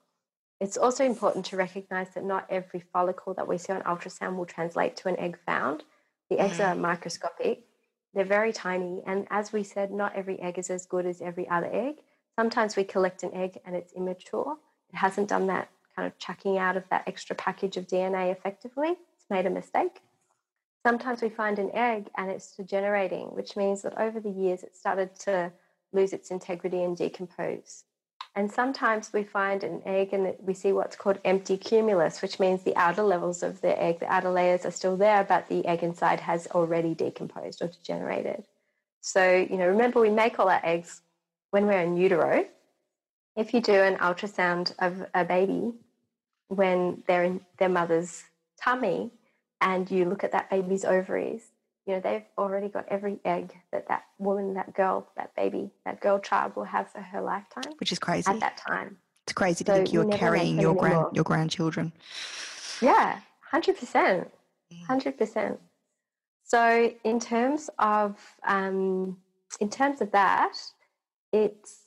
[0.63, 4.47] It's also important to recognize that not every follicle that we see on ultrasound will
[4.47, 5.83] translate to an egg found.
[6.31, 6.79] The eggs are mm.
[6.79, 7.65] microscopic,
[8.15, 11.49] they're very tiny, and as we said, not every egg is as good as every
[11.49, 11.97] other egg.
[12.39, 14.57] Sometimes we collect an egg and it's immature,
[14.93, 18.91] it hasn't done that kind of chucking out of that extra package of DNA effectively,
[18.91, 20.01] it's made a mistake.
[20.87, 24.77] Sometimes we find an egg and it's degenerating, which means that over the years it
[24.77, 25.51] started to
[25.93, 27.83] lose its integrity and decompose.
[28.35, 32.63] And sometimes we find an egg and we see what's called empty cumulus, which means
[32.63, 35.83] the outer levels of the egg, the outer layers are still there, but the egg
[35.83, 38.45] inside has already decomposed or degenerated.
[39.03, 41.03] So, you know, remember we make all our eggs
[41.51, 42.47] when we're in utero.
[43.37, 45.73] If you do an ultrasound of a baby
[46.49, 48.25] when they're in their mother's
[48.63, 49.11] tummy
[49.61, 51.51] and you look at that baby's ovaries,
[51.87, 56.01] you know, they've already got every egg that that woman, that girl, that baby, that
[56.01, 58.31] girl child will have for her lifetime Which is crazy.
[58.31, 58.99] at that time.
[59.25, 61.11] It's crazy to think you you're carrying your grand anymore.
[61.15, 61.93] your grandchildren.
[62.81, 63.19] Yeah,
[63.53, 63.77] 100%.
[64.73, 64.87] Mm.
[64.89, 65.59] 100%.
[66.45, 69.17] So in terms of um,
[69.61, 70.57] in terms of that,
[71.33, 71.83] it's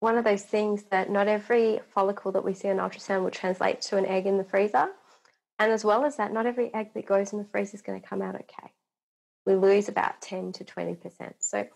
[0.00, 3.80] one of those things that not every follicle that we see on ultrasound will translate
[3.82, 4.88] to an egg in the freezer.
[5.58, 8.00] And as well as that, not every egg that goes in the freezer is going
[8.00, 8.72] to come out okay.
[9.46, 11.34] We lose about 10 to 20%.
[11.38, 11.66] So,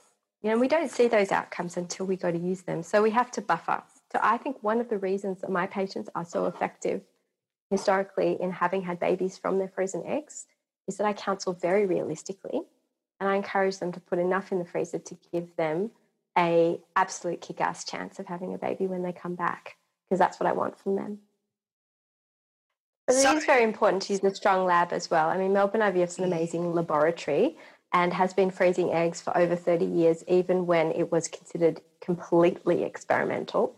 [0.43, 2.83] you know, we don't see those outcomes until we go to use them.
[2.83, 3.83] So we have to buffer.
[4.13, 7.03] So I think one of the reasons that my patients are so effective
[7.71, 10.47] historically in having had babies from their frozen eggs
[10.89, 12.63] is that I counsel very realistically
[13.21, 15.91] and I encourage them to put enough in the freezer to give them
[16.37, 19.77] a absolute kick-ass chance of having a baby when they come back
[20.09, 21.19] because that's what I want from them.
[23.11, 25.31] But it So- is very important to use a strong lab as well.
[25.31, 27.59] I mean, Melbourne IVF is an amazing laboratory
[27.92, 32.85] and has been freezing eggs for over 30 years, even when it was considered completely
[32.85, 33.75] experimental.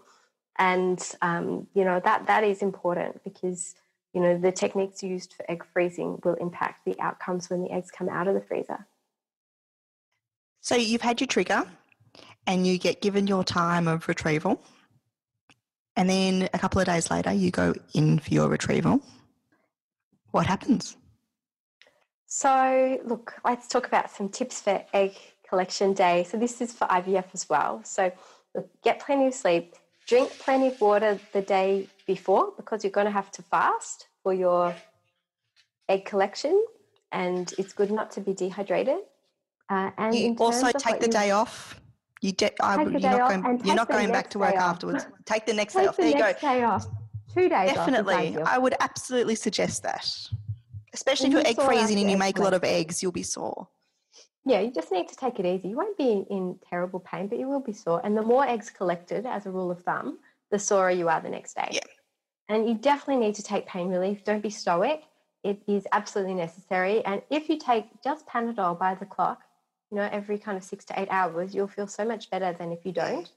[0.59, 3.75] And, um, you know, that, that is important because,
[4.13, 7.91] you know, the techniques used for egg freezing will impact the outcomes when the eggs
[7.91, 8.87] come out of the freezer.
[10.61, 11.65] So you've had your trigger
[12.47, 14.63] and you get given your time of retrieval.
[15.97, 19.01] And then a couple of days later, you go in for your retrieval.
[20.33, 20.97] What happens?
[22.27, 25.13] So, look, let's talk about some tips for egg
[25.49, 26.25] collection day.
[26.25, 27.83] So, this is for IVF as well.
[27.85, 28.11] So,
[28.55, 29.75] look, get plenty of sleep,
[30.09, 34.33] drink plenty of water the day before because you're going to have to fast for
[34.33, 34.75] your
[35.91, 36.65] egg collection,
[37.13, 39.01] and it's good not to be dehydrated.
[39.69, 41.79] Uh, and You also take the day off.
[42.23, 44.13] You de- I Take would, the you're day not off going, you're take not going
[44.13, 45.07] back to work afterwards.
[45.27, 45.97] Take the next day off.
[45.97, 46.99] the There you go.
[47.37, 47.67] Next day off.
[47.67, 48.43] Two days Definitely.
[48.43, 50.09] I would absolutely suggest that.
[50.95, 53.69] Especially if you're egg freezing and you make a lot of eggs, you'll be sore.
[54.45, 55.69] Yeah, you just need to take it easy.
[55.69, 58.01] You won't be in, in terrible pain, but you will be sore.
[58.05, 60.19] And the more eggs collected, as a rule of thumb,
[60.51, 61.69] the sorer you are the next day.
[61.71, 61.81] Yeah.
[62.49, 64.25] And you definitely need to take pain relief.
[64.25, 65.03] Don't be stoic.
[65.45, 67.05] It is absolutely necessary.
[67.05, 69.43] And if you take just Panadol by the clock,
[69.91, 72.73] you know, every kind of six to eight hours, you'll feel so much better than
[72.73, 73.31] if you don't.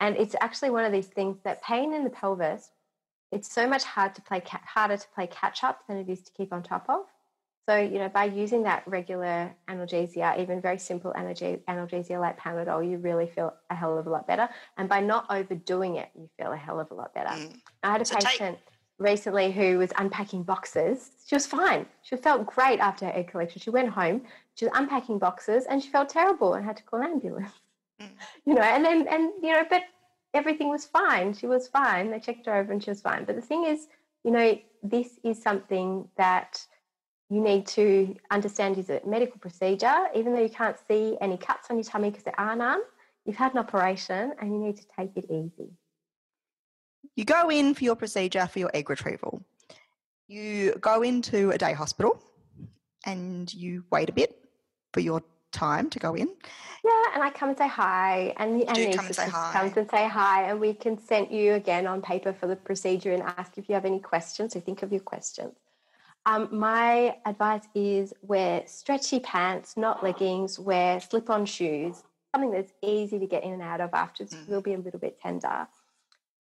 [0.00, 2.70] And it's actually one of these things that pain in the pelvis,
[3.32, 6.32] it's so much hard to play harder to play catch up than it is to
[6.32, 7.04] keep on top of.
[7.68, 12.98] So, you know, by using that regular analgesia, even very simple analgesia like Panadol, you
[12.98, 14.48] really feel a hell of a lot better.
[14.76, 17.28] And by not overdoing it, you feel a hell of a lot better.
[17.28, 17.60] Mm.
[17.84, 21.12] I had a so patient take- recently who was unpacking boxes.
[21.26, 21.86] She was fine.
[22.02, 23.60] She felt great after her egg collection.
[23.60, 24.22] She went home,
[24.54, 27.52] she was unpacking boxes, and she felt terrible and had to call an ambulance.
[28.00, 28.08] Mm.
[28.46, 29.82] You know, and then, and, you know, but
[30.34, 31.32] everything was fine.
[31.34, 32.10] She was fine.
[32.10, 33.24] They checked her over and she was fine.
[33.24, 33.88] But the thing is,
[34.24, 36.64] you know, this is something that
[37.28, 41.68] you need to understand is a medical procedure, even though you can't see any cuts
[41.70, 42.80] on your tummy because there are none.
[43.24, 45.70] You've had an operation and you need to take it easy.
[47.14, 49.44] You go in for your procedure for your egg retrieval.
[50.26, 52.22] You go into a day hospital
[53.06, 54.36] and you wait a bit
[54.92, 56.28] for your time to go in.
[56.82, 60.58] Yeah, and I come and say hi, and the anaesthetist comes and say hi, and
[60.60, 63.84] we can consent you again on paper for the procedure and ask if you have
[63.84, 64.54] any questions.
[64.54, 65.56] So think of your questions.
[66.26, 72.02] Um, my advice is wear stretchy pants, not leggings, wear slip on shoes,
[72.34, 74.48] something that's easy to get in and out of afterwards mm.
[74.48, 75.66] will be a little bit tender.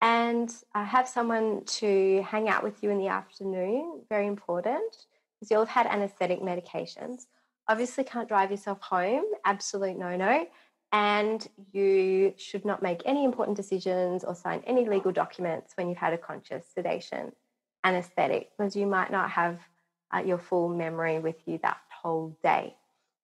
[0.00, 5.50] And uh, have someone to hang out with you in the afternoon, very important, because
[5.50, 7.26] you'll have had anesthetic medications.
[7.68, 10.46] Obviously, can't drive yourself home, absolute no no.
[10.90, 15.98] And you should not make any important decisions or sign any legal documents when you've
[15.98, 17.32] had a conscious sedation
[17.84, 19.60] anesthetic because you might not have
[20.14, 22.74] uh, your full memory with you that whole day.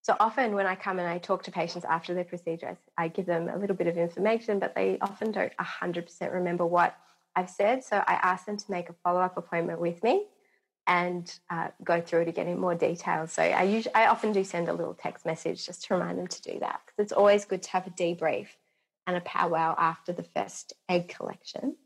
[0.03, 3.25] So often when I come and I talk to patients after their procedure, I give
[3.25, 6.95] them a little bit of information, but they often don't 100% remember what
[7.35, 7.83] I've said.
[7.83, 10.27] So I ask them to make a follow up appointment with me
[10.87, 13.27] and uh, go through it again in more detail.
[13.27, 16.27] So I usually, I often do send a little text message just to remind them
[16.27, 18.49] to do that because it's always good to have a debrief
[19.07, 21.77] and a powwow after the first egg collection.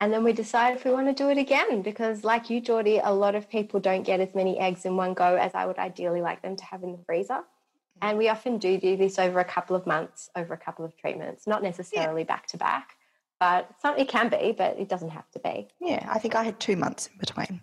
[0.00, 2.98] And then we decide if we want to do it again because, like you, Geordie,
[3.02, 5.78] a lot of people don't get as many eggs in one go as I would
[5.78, 7.34] ideally like them to have in the freezer.
[7.34, 8.08] Mm-hmm.
[8.08, 10.96] And we often do do this over a couple of months, over a couple of
[10.96, 12.96] treatments, not necessarily back to back,
[13.38, 15.68] but some, it can be, but it doesn't have to be.
[15.80, 17.60] Yeah, I think I had two months in between.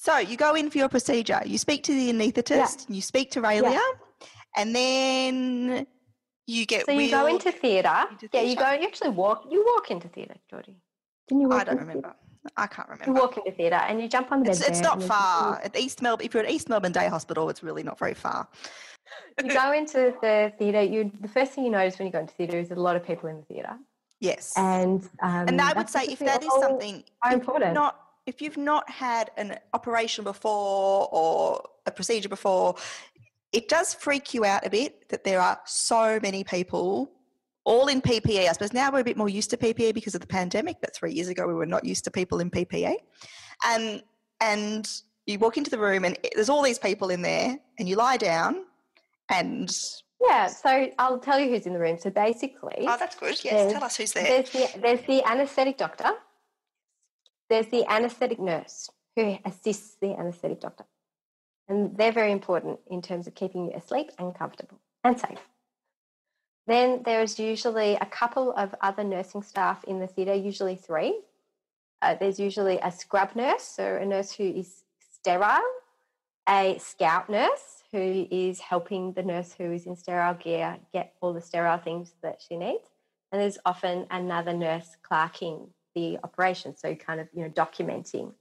[0.00, 2.94] So you go in for your procedure, you speak to the anaesthetist, yeah.
[2.96, 4.26] you speak to Raelia, yeah.
[4.56, 5.86] and then
[6.46, 6.86] you get.
[6.86, 8.04] So you go into theatre.
[8.32, 8.70] Yeah, you go.
[8.70, 9.44] You actually walk.
[9.50, 10.78] You walk into theatre, Geordie.
[11.28, 11.52] Didn't you?
[11.52, 12.14] I don't remember.
[12.56, 13.12] I can't remember.
[13.12, 14.70] You walk into theatre and you jump on the it's, bed.
[14.70, 15.60] It's not far.
[15.62, 18.48] At East Melbourne, if you're at East Melbourne Day Hospital, it's really not very far.
[19.44, 20.82] you go into the theatre.
[20.82, 23.06] You the first thing you notice when you go into theatre is a lot of
[23.06, 23.76] people in the theatre.
[24.18, 24.54] Yes.
[24.56, 27.74] And um, and I would say if that is something important.
[27.74, 32.76] Not if you've not had an operation before or a procedure before,
[33.52, 37.10] it does freak you out a bit that there are so many people
[37.64, 38.48] all in PPE.
[38.48, 40.94] I suppose now we're a bit more used to PPE because of the pandemic, but
[40.94, 42.94] three years ago we were not used to people in PPE.
[43.68, 44.00] Um,
[44.40, 44.88] and
[45.26, 48.16] you walk into the room and there's all these people in there, and you lie
[48.16, 48.64] down
[49.28, 49.70] and
[50.22, 51.98] yeah, so I'll tell you who's in the room.
[51.98, 53.42] So basically, oh, that's good.
[53.42, 54.24] Yes, tell us who's there.
[54.24, 56.10] There's the, there's the anaesthetic doctor,
[57.50, 60.84] there's the anaesthetic nurse who assists the anaesthetic doctor.
[61.68, 65.38] And they're very important in terms of keeping you asleep and comfortable and safe.
[66.66, 71.20] Then there's usually a couple of other nursing staff in the theatre, usually three.
[72.00, 74.84] Uh, there's usually a scrub nurse, so a nurse who is
[75.14, 75.60] sterile,
[76.48, 81.32] a scout nurse who is helping the nurse who is in sterile gear get all
[81.32, 82.88] the sterile things that she needs.
[83.32, 88.32] And there's often another nurse clerking the operation, so kind of you know documenting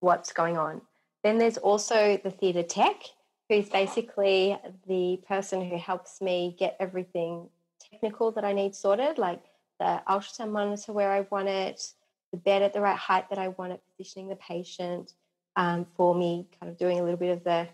[0.00, 0.80] what's going on.
[1.24, 3.02] Then there's also the theatre tech,
[3.48, 7.48] who's basically the person who helps me get everything
[7.90, 9.42] technical that I need sorted, like
[9.80, 11.92] the ultrasound monitor where I want it,
[12.32, 15.14] the bed at the right height that I want it, positioning the patient
[15.56, 17.68] um, for me, kind of doing a little bit of the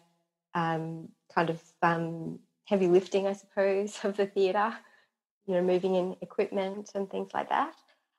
[0.54, 4.74] um, kind of um, heavy lifting, I suppose, of the theatre,
[5.46, 7.74] you know, moving in equipment and things like that.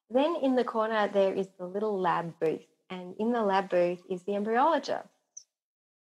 [0.09, 2.65] Then in the corner, there is the little lab booth.
[2.89, 5.07] And in the lab booth is the embryologist.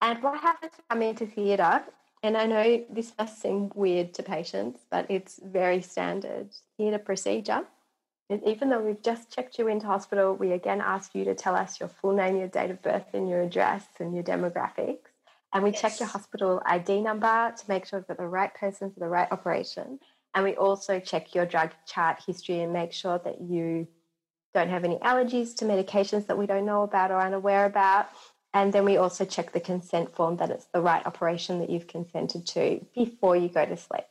[0.03, 1.85] And what happens to come into theatre,
[2.23, 7.65] and I know this must seem weird to patients, but it's very standard theatre procedure.
[8.29, 11.55] And even though we've just checked you into hospital, we again ask you to tell
[11.55, 14.99] us your full name, your date of birth, and your address and your demographics.
[15.53, 15.81] And we yes.
[15.81, 19.09] check your hospital ID number to make sure we've got the right person for the
[19.09, 20.01] right operation.
[20.37, 23.89] And we also check your drug chart history and make sure that you
[24.53, 28.11] don't have any allergies to medications that we don't know about or unaware about.
[28.53, 31.87] And then we also check the consent form that it's the right operation that you've
[31.87, 34.05] consented to before you go to sleep.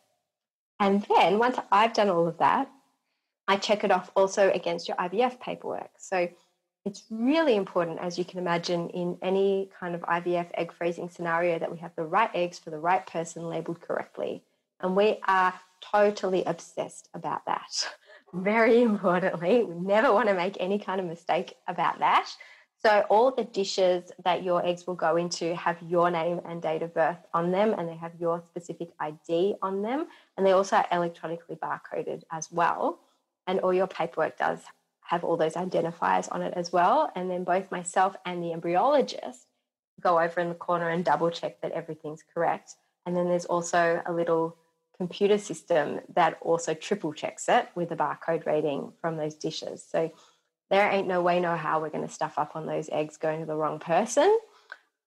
[0.80, 2.71] And then once I've done all of that,
[3.47, 5.91] I check it off also against your IVF paperwork.
[5.99, 6.28] So
[6.86, 11.59] it's really important, as you can imagine, in any kind of IVF egg freezing scenario,
[11.59, 14.43] that we have the right eggs for the right person labeled correctly.
[14.86, 17.89] And we are totally obsessed about that.
[18.33, 22.29] Very importantly, we never want to make any kind of mistake about that.
[22.83, 26.83] So, all the dishes that your eggs will go into have your name and date
[26.83, 30.05] of birth on them, and they have your specific ID on them.
[30.38, 32.99] And they also are electronically barcoded as well.
[33.47, 34.59] And all your paperwork does
[35.01, 37.11] have all those identifiers on it as well.
[37.15, 39.45] And then both myself and the embryologist
[39.99, 42.75] go over in the corner and double check that everything's correct.
[43.07, 44.57] And then there's also a little
[44.97, 49.85] computer system that also triple checks it with a barcode reading from those dishes.
[49.89, 50.11] So
[50.69, 53.41] there ain't no way, no how we're going to stuff up on those eggs going
[53.41, 54.37] to the wrong person.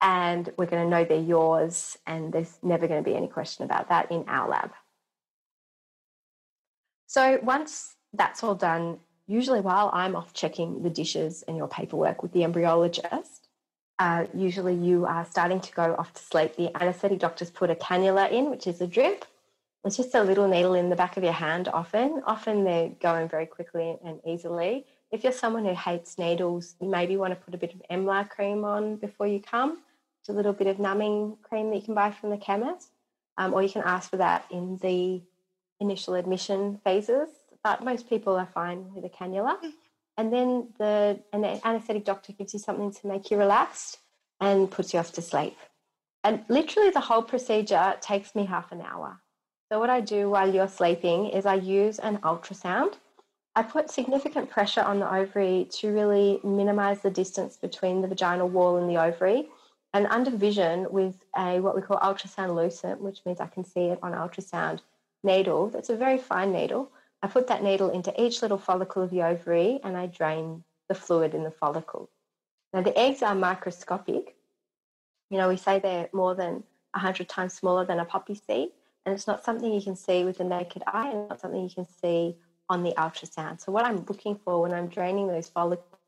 [0.01, 3.65] And we're going to know they're yours, and there's never going to be any question
[3.65, 4.71] about that in our lab.
[7.07, 12.23] So once that's all done, usually while I'm off checking the dishes and your paperwork
[12.23, 13.41] with the embryologist,
[13.99, 16.55] uh, usually you are starting to go off to sleep.
[16.55, 19.25] The anaesthetic doctors put a cannula in, which is a drip.
[19.85, 22.21] It's just a little needle in the back of your hand often.
[22.25, 24.85] Often they're going very quickly and easily.
[25.11, 28.29] If you're someone who hates needles, you maybe want to put a bit of Emla
[28.29, 29.79] cream on before you come.
[30.19, 32.89] It's a little bit of numbing cream that you can buy from the chemist.
[33.37, 35.21] Um, or you can ask for that in the
[35.79, 37.29] initial admission phases
[37.63, 39.61] but most people are fine with a cannula.
[39.61, 39.71] Mm.
[40.17, 43.99] And then the, and the anesthetic doctor gives you something to make you relaxed
[44.41, 45.57] and puts you off to sleep.
[46.23, 49.21] And literally, the whole procedure takes me half an hour.
[49.71, 52.95] So, what I do while you're sleeping is I use an ultrasound.
[53.55, 58.49] I put significant pressure on the ovary to really minimize the distance between the vaginal
[58.49, 59.47] wall and the ovary.
[59.93, 63.85] And under vision with a what we call ultrasound lucent, which means I can see
[63.85, 64.79] it on ultrasound
[65.23, 65.69] needle.
[65.69, 66.91] That's a very fine needle.
[67.21, 70.95] I put that needle into each little follicle of the ovary and I drain the
[70.95, 72.09] fluid in the follicle.
[72.73, 74.35] Now, the eggs are microscopic.
[75.29, 76.63] You know, we say they're more than
[76.93, 78.69] 100 times smaller than a poppy seed,
[79.05, 81.73] and it's not something you can see with the naked eye and not something you
[81.73, 82.35] can see
[82.69, 83.59] on the ultrasound.
[83.61, 85.99] So, what I'm looking for when I'm draining those follicles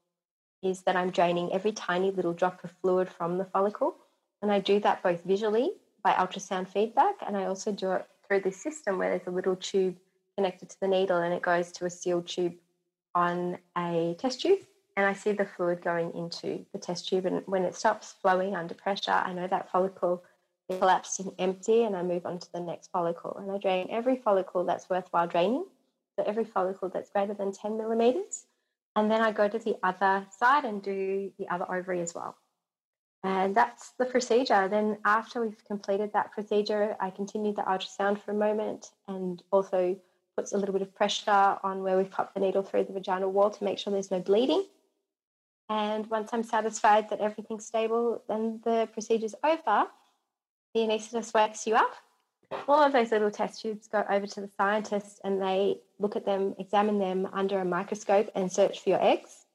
[0.62, 3.96] is that I'm draining every tiny little drop of fluid from the follicle.
[4.42, 5.72] And I do that both visually
[6.04, 9.56] by ultrasound feedback, and I also do it through this system where there's a little
[9.56, 9.98] tube
[10.38, 12.54] connected to the needle and it goes to a sealed tube
[13.14, 14.60] on a test tube.
[14.98, 17.26] And I see the fluid going into the test tube.
[17.26, 20.24] And when it stops flowing under pressure, I know that follicle
[20.78, 23.38] collapsed and empty, and I move on to the next follicle.
[23.40, 25.66] And I drain every follicle that's worthwhile draining.
[26.18, 28.46] So every follicle that's greater than 10 millimeters.
[28.96, 32.36] And then I go to the other side and do the other ovary as well.
[33.24, 34.68] And that's the procedure.
[34.68, 39.96] Then, after we've completed that procedure, I continue the ultrasound for a moment and also
[40.36, 43.32] puts a little bit of pressure on where we've popped the needle through the vaginal
[43.32, 44.66] wall to make sure there's no bleeding.
[45.70, 49.88] And once I'm satisfied that everything's stable, then the procedure's over.
[50.74, 51.94] The anaesthetist wakes you up.
[52.68, 56.26] All of those little test tubes go over to the scientist and they look at
[56.26, 59.46] them, examine them under a microscope and search for your eggs.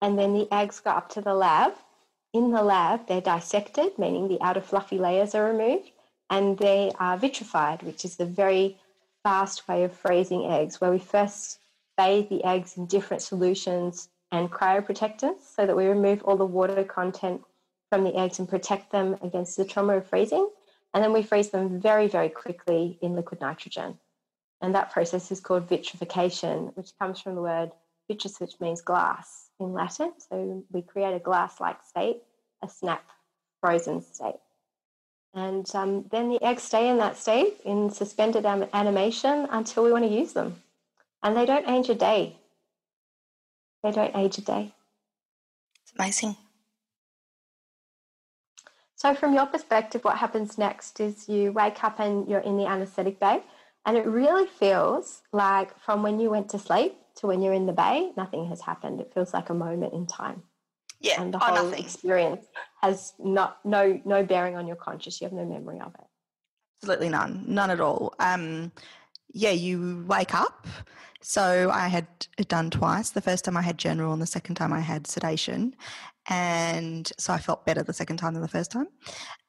[0.00, 1.74] And then the eggs go up to the lab.
[2.32, 5.90] In the lab, they're dissected, meaning the outer fluffy layers are removed,
[6.30, 8.78] and they are vitrified, which is the very
[9.22, 11.58] fast way of freezing eggs where we first
[11.96, 16.82] bathe the eggs in different solutions and cryoprotectants so that we remove all the water
[16.84, 17.42] content
[17.94, 20.48] from the eggs and protect them against the trauma of freezing.
[20.92, 23.98] And then we freeze them very, very quickly in liquid nitrogen.
[24.60, 27.70] And that process is called vitrification, which comes from the word
[28.08, 30.12] vitreous, which means glass in Latin.
[30.28, 32.22] So we create a glass like state,
[32.64, 33.04] a snap
[33.60, 34.40] frozen state.
[35.32, 40.04] And um, then the eggs stay in that state in suspended animation until we want
[40.04, 40.56] to use them.
[41.22, 42.34] And they don't age a day.
[43.84, 44.74] They don't age a day.
[45.82, 46.36] It's amazing.
[49.04, 52.64] So, from your perspective, what happens next is you wake up and you're in the
[52.64, 53.42] anesthetic bay,
[53.84, 57.66] and it really feels like from when you went to sleep to when you're in
[57.66, 59.02] the bay, nothing has happened.
[59.02, 60.42] It feels like a moment in time.
[61.00, 61.84] Yeah, and the oh, whole nothing.
[61.84, 62.46] experience
[62.80, 65.20] has not no no bearing on your conscious.
[65.20, 66.06] You have no memory of it.
[66.82, 68.14] Absolutely none, none at all.
[68.20, 68.72] Um,
[69.34, 70.66] yeah, you wake up.
[71.20, 72.06] So I had
[72.38, 73.10] it done twice.
[73.10, 75.76] The first time I had general, and the second time I had sedation,
[76.28, 78.88] and so I felt better the second time than the first time.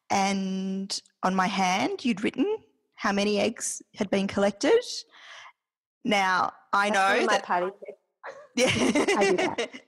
[0.09, 2.57] And on my hand, you'd written
[2.95, 4.81] how many eggs had been collected.
[6.03, 7.43] Now I That's know that.
[7.43, 7.71] Party
[8.55, 8.67] yeah.
[8.67, 9.81] I do that.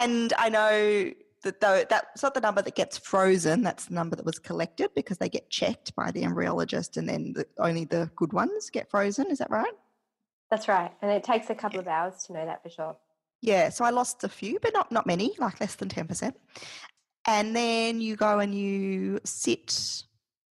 [0.00, 4.16] And I know that though that's not the number that gets frozen, that's the number
[4.16, 8.10] that was collected because they get checked by the embryologist and then the, only the
[8.16, 9.30] good ones get frozen.
[9.30, 9.72] Is that right?
[10.50, 10.92] That's right.
[11.02, 12.96] And it takes a couple of hours to know that for sure.
[13.40, 16.36] Yeah, so I lost a few, but not not many, like less than ten percent.
[17.26, 20.02] And then you go and you sit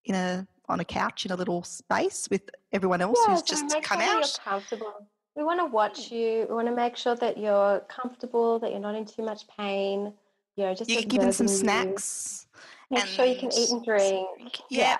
[0.04, 3.44] in a on a couch in a little space with everyone else Yeah, who's so
[3.46, 4.20] just come sure out.
[4.20, 4.94] you're comfortable.
[5.36, 6.46] We want to watch you.
[6.48, 10.12] We want to make sure that you're comfortable, that you're not in too much pain.
[10.56, 11.52] You know, just You get given some you.
[11.54, 12.46] snacks.
[12.90, 14.28] Make sure you can eat and drink.
[14.70, 14.98] Yeah.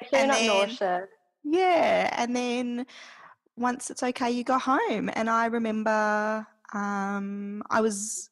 [0.00, 1.08] Make sure you're not then- nauseous.
[1.44, 2.86] Yeah, and then
[3.56, 5.08] once it's okay, you go home.
[5.14, 8.30] And I remember um, I was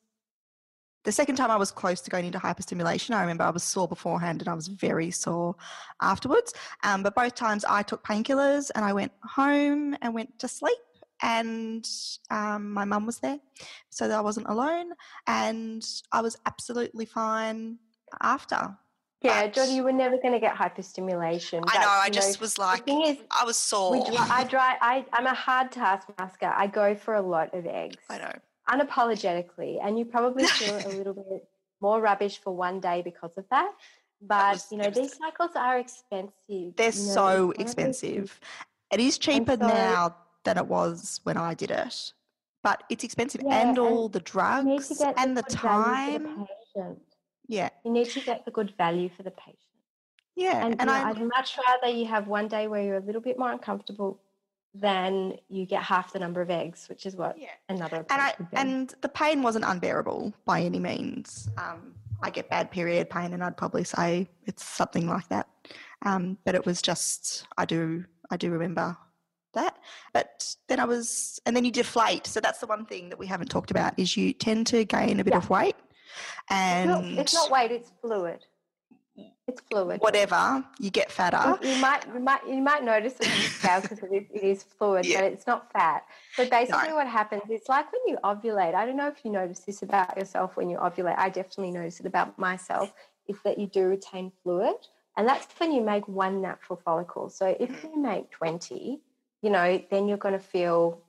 [1.04, 3.14] the second time I was close to going into hyperstimulation.
[3.14, 5.54] I remember I was sore beforehand and I was very sore
[6.02, 6.52] afterwards.
[6.82, 10.76] Um, but both times I took painkillers and I went home and went to sleep.
[11.22, 11.88] And
[12.30, 13.38] um, my mum was there,
[13.88, 14.90] so that I wasn't alone.
[15.26, 17.78] And I was absolutely fine
[18.20, 18.76] after.
[19.22, 21.64] Yeah, Geordie, you were never going to get hyperstimulation.
[21.66, 21.88] I know.
[21.88, 23.96] I just was like, the thing is, I was sore.
[24.18, 24.76] I dry.
[24.80, 26.46] I, I'm a hard taskmaster.
[26.54, 27.96] I go for a lot of eggs.
[28.10, 28.32] I know.
[28.68, 31.48] unapologetically, and you probably feel a little bit
[31.80, 33.72] more rubbish for one day because of that.
[34.20, 36.32] But was you know, these cycles are expensive.
[36.48, 38.40] They're you know, so it's one of expensive.
[38.92, 42.12] It is cheaper so- now than it was when I did it,
[42.62, 45.58] but it's expensive, Yeah, and and all the You need to drugs and the good
[45.58, 46.46] value for time.
[46.74, 46.96] the.
[47.48, 49.58] Yeah, You need to get the good value for the patient.
[50.34, 53.20] yeah, And, and I I'd much rather you have one day where you're a little
[53.20, 54.20] bit more uncomfortable
[54.74, 57.48] than you get half the number of eggs, which is what yeah.
[57.68, 61.48] another and I and the pain wasn't unbearable by any means.
[61.56, 65.48] Um, I get bad period pain, and I'd probably say it's something like that.
[66.02, 68.96] Um, but it was just I do I do remember
[69.54, 69.78] that.
[70.12, 72.26] But then I was, and then you deflate.
[72.26, 75.20] So that's the one thing that we haven't talked about is you tend to gain
[75.20, 75.38] a bit Yeah.
[75.38, 75.76] of weight,
[76.50, 78.44] it's, not, it's not weight; it's fluid.
[79.48, 80.00] It's fluid.
[80.00, 81.56] whatever you get fatter.
[81.64, 84.42] You might, you might, you might notice it on the scale because it, is- it
[84.42, 85.20] is fluid, Yeah.
[85.20, 86.04] but it's not fat.
[86.34, 87.42] So basically, what happens?
[87.48, 88.74] It's like when you ovulate.
[88.74, 91.16] I don't know if you notice this about yourself when you ovulate.
[91.16, 92.92] I definitely notice it about myself.
[93.28, 94.76] Is that you do retain fluid,
[95.16, 97.30] and that's when you make one natural follicle.
[97.30, 97.84] So if mm.
[97.84, 99.00] you make twenty,
[99.42, 101.00] you know, then you're going to feel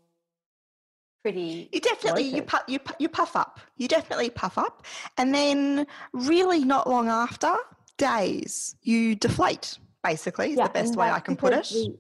[1.22, 1.70] pretty.
[1.72, 3.60] You definitely you puff, you pu- you puff up.
[3.78, 4.86] You definitely puff up,
[5.18, 7.56] and then really not long after
[7.98, 9.78] days you deflate.
[10.04, 11.70] Basically, is the best way I can put it.
[11.74, 11.96] We,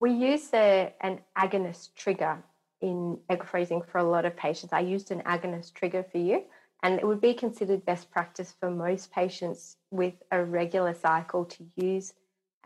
[0.00, 2.42] we use the, an agonist trigger
[2.82, 4.72] in egg freezing for a lot of patients.
[4.72, 6.44] I used an agonist trigger for you,
[6.82, 11.64] and it would be considered best practice for most patients with a regular cycle to
[11.76, 12.12] use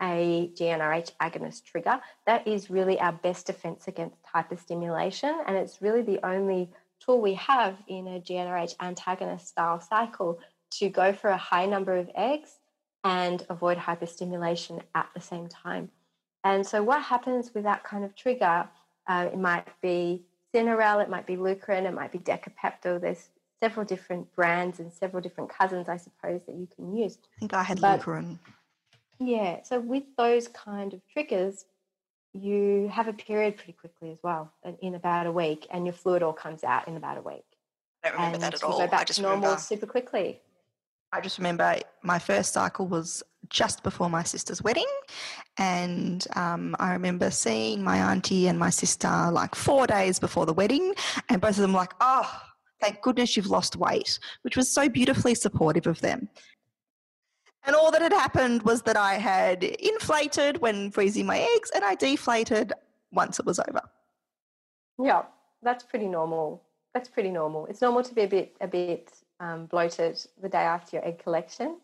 [0.01, 1.99] a GnRH agonist trigger.
[2.25, 6.69] That is really our best defense against hyperstimulation, and it's really the only
[6.99, 10.39] tool we have in a GnRH antagonist style cycle
[10.71, 12.59] to go for a high number of eggs
[13.03, 15.89] and avoid hyperstimulation at the same time.
[16.43, 18.67] And so, what happens with that kind of trigger?
[19.07, 20.23] Uh, it might be
[20.53, 23.01] Synarel, it might be Lucrin, it might be Decapeptyl.
[23.01, 23.29] There's
[23.61, 27.17] several different brands and several different cousins, I suppose, that you can use.
[27.37, 28.39] I think I had but- Lucrin.
[29.25, 31.65] Yeah, so with those kind of triggers,
[32.33, 34.51] you have a period pretty quickly as well,
[34.81, 37.45] in- about a week, and your fluid all comes out in about a week.
[38.03, 38.79] I don't remember and that at all.
[38.79, 39.61] go back I just to normal remember.
[39.61, 40.41] super quickly.
[41.13, 44.87] I just remember my first cycle was just before my sister's wedding,
[45.57, 50.53] and um, I remember seeing my auntie and my sister like four days before the
[50.53, 50.93] wedding,
[51.29, 52.29] and both of them like, "Oh,
[52.81, 56.29] thank goodness you've lost weight," which was so beautifully supportive of them.
[57.65, 61.83] And all that had happened was that I had inflated when freezing my eggs, and
[61.83, 62.73] I deflated
[63.11, 63.81] once it was over.
[65.01, 65.23] Yeah,
[65.61, 66.63] that's pretty normal.
[66.93, 67.65] That's pretty normal.
[67.67, 71.19] It's normal to be a bit a bit um, bloated the day after your egg
[71.23, 71.77] collection,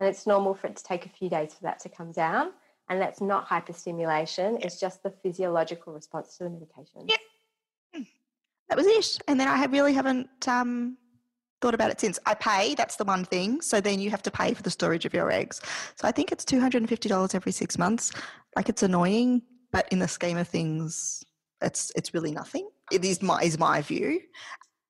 [0.00, 2.52] and it's normal for it to take a few days for that to come down.
[2.88, 7.08] And that's not hyperstimulation; it's just the physiological response to the medication.
[7.08, 8.02] Yeah.
[8.68, 9.18] that was it.
[9.26, 10.96] And then I have really haven't um,
[11.60, 12.18] thought about it since.
[12.26, 13.60] I pay, that's the one thing.
[13.60, 15.60] So then you have to pay for the storage of your eggs.
[15.96, 18.12] So I think it's $250 every six months.
[18.54, 19.42] Like it's annoying,
[19.72, 21.24] but in the scheme of things,
[21.62, 22.68] it's it's really nothing.
[22.92, 24.20] It is my is my view.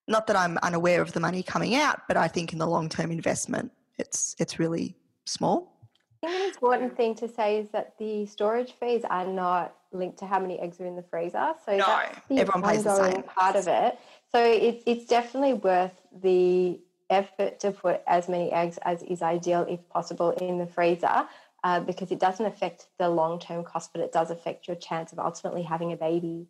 [0.08, 2.88] Not that I'm unaware of the money coming out, but I think in the long
[2.88, 5.76] term investment, it's it's really small.
[6.24, 10.18] I think an important thing to say is that the storage fees are not linked
[10.18, 11.52] to how many eggs are in the freezer.
[11.64, 13.22] So No, that's the everyone pays the same.
[13.22, 13.98] part of it.
[14.36, 16.78] So it's it's definitely worth the
[17.08, 21.26] effort to put as many eggs as is ideal, if possible, in the freezer.
[21.64, 25.10] Uh, because it doesn't affect the long term cost, but it does affect your chance
[25.10, 26.46] of ultimately having a baby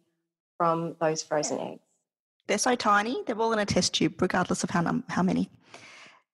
[0.58, 1.80] from those frozen eggs.
[2.48, 5.48] They're so tiny; they're all in a test tube, regardless of how num- how many.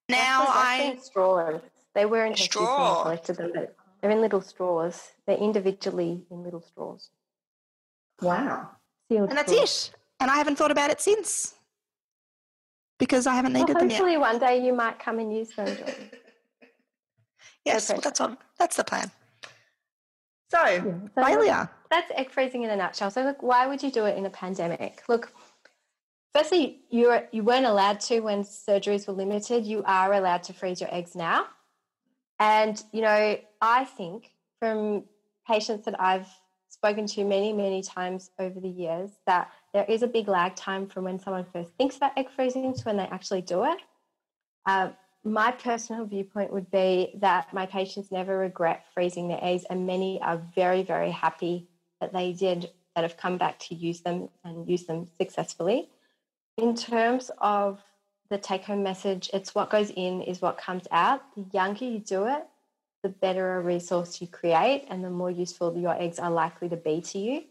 [0.09, 1.61] Now Actually, I that's in straws.
[1.94, 3.03] They were in test tubes when I Straw.
[3.03, 5.11] collected them, but they're in little straws.
[5.26, 7.11] They're individually in little straws.
[8.22, 8.70] wow.
[9.11, 9.90] Sealed And that's straws.
[9.92, 10.01] it.
[10.23, 11.57] And I haven't thought about it since.
[13.01, 13.99] because I haven't needed well, them yet.
[13.99, 15.66] Hopefully, one day you might come and use them.
[17.64, 18.39] yes, well, that's on.
[18.57, 19.11] That's the plan.
[20.49, 20.83] So, Yeah,
[21.16, 21.70] so failure.
[21.91, 23.11] That's egg freezing in a nutshell.
[23.11, 25.03] So, look, why would you do it in a pandemic?
[25.09, 25.33] Look,
[26.33, 29.66] firstly, you were, you weren't allowed to when surgeries were limited.
[29.66, 31.47] You are allowed to freeze your eggs now.
[32.39, 35.03] And, you know, I think from
[35.49, 36.29] patients that I've
[36.83, 40.85] spoken to many, many times over the years that there is a big lag time
[40.85, 43.78] from when someone first thinks about egg freezing to when they actually do it.
[44.66, 44.89] Uh,
[45.22, 50.20] my personal viewpoint would be that my patients never regret freezing their eggs, and many
[50.22, 51.68] are very, very happy
[52.01, 55.89] that they did, that have come back to use them and use them successfully.
[56.59, 57.80] In terms of
[58.28, 61.22] the take home message, it's what goes in is what comes out.
[61.37, 62.43] The younger you do it,
[63.03, 66.76] the better a resource you create and the more useful your eggs are likely to
[66.76, 67.44] be to you.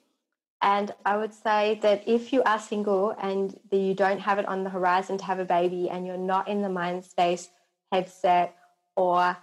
[0.61, 4.63] And I would say that if you are single and you don't have it on
[4.63, 7.49] the horizon to have a baby and you're not in the mind space,
[7.91, 8.55] headset,
[8.95, 9.35] or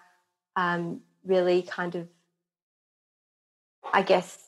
[0.54, 2.08] um, really kind of,
[3.92, 4.38] I guess,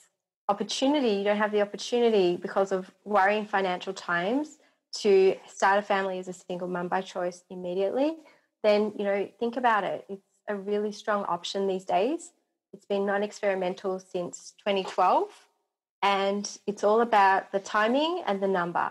[0.48, 4.58] opportunity, you don't have the opportunity because of worrying financial times
[4.92, 8.16] to start a family as a single mum by choice immediately,
[8.62, 10.04] then, you know, think about it.
[10.08, 12.32] It's a really strong option these days.
[12.72, 15.30] It's been non experimental since 2012,
[16.03, 18.90] and it's all about the timing and the number.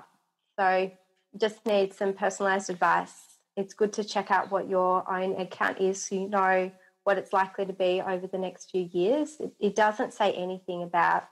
[0.58, 0.92] So,
[1.38, 3.14] just need some personalized advice.
[3.56, 6.72] It's good to check out what your own account is so you know
[7.04, 9.38] what it's likely to be over the next few years.
[9.40, 11.28] It, it doesn't say anything about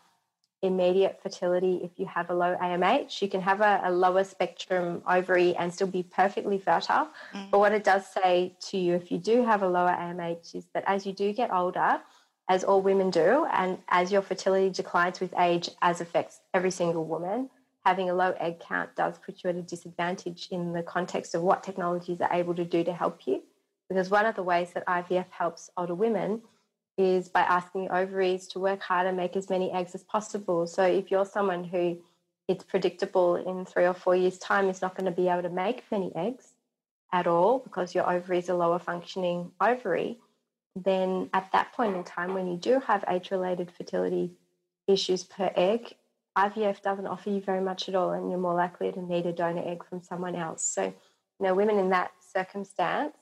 [0.62, 3.22] immediate fertility if you have a low AMH.
[3.22, 7.10] You can have a, a lower spectrum ovary and still be perfectly fertile.
[7.34, 7.51] Mm.
[7.51, 10.66] But what it does say to you if you do have a lower AMH is
[10.74, 11.99] that as you do get older,
[12.49, 17.05] as all women do, and as your fertility declines with age, as affects every single
[17.05, 17.49] woman,
[17.86, 21.41] having a low egg count does put you at a disadvantage in the context of
[21.41, 23.43] what technologies are able to do to help you.
[23.89, 26.41] Because one of the ways that IVF helps older women
[26.97, 30.65] is by asking ovaries to work hard and make as many eggs as possible.
[30.65, 31.97] So if you're someone who
[32.47, 35.49] it's predictable in three or four years' time is not going to be able to
[35.49, 36.53] make many eggs
[37.11, 40.17] at all because your ovary is a lower functioning ovary,
[40.75, 44.31] then at that point in time, when you do have age related fertility
[44.87, 45.95] issues per egg,
[46.37, 49.33] IVF doesn't offer you very much at all, and you're more likely to need a
[49.33, 50.63] donor egg from someone else.
[50.63, 50.93] So, you
[51.45, 53.15] know, women in that circumstance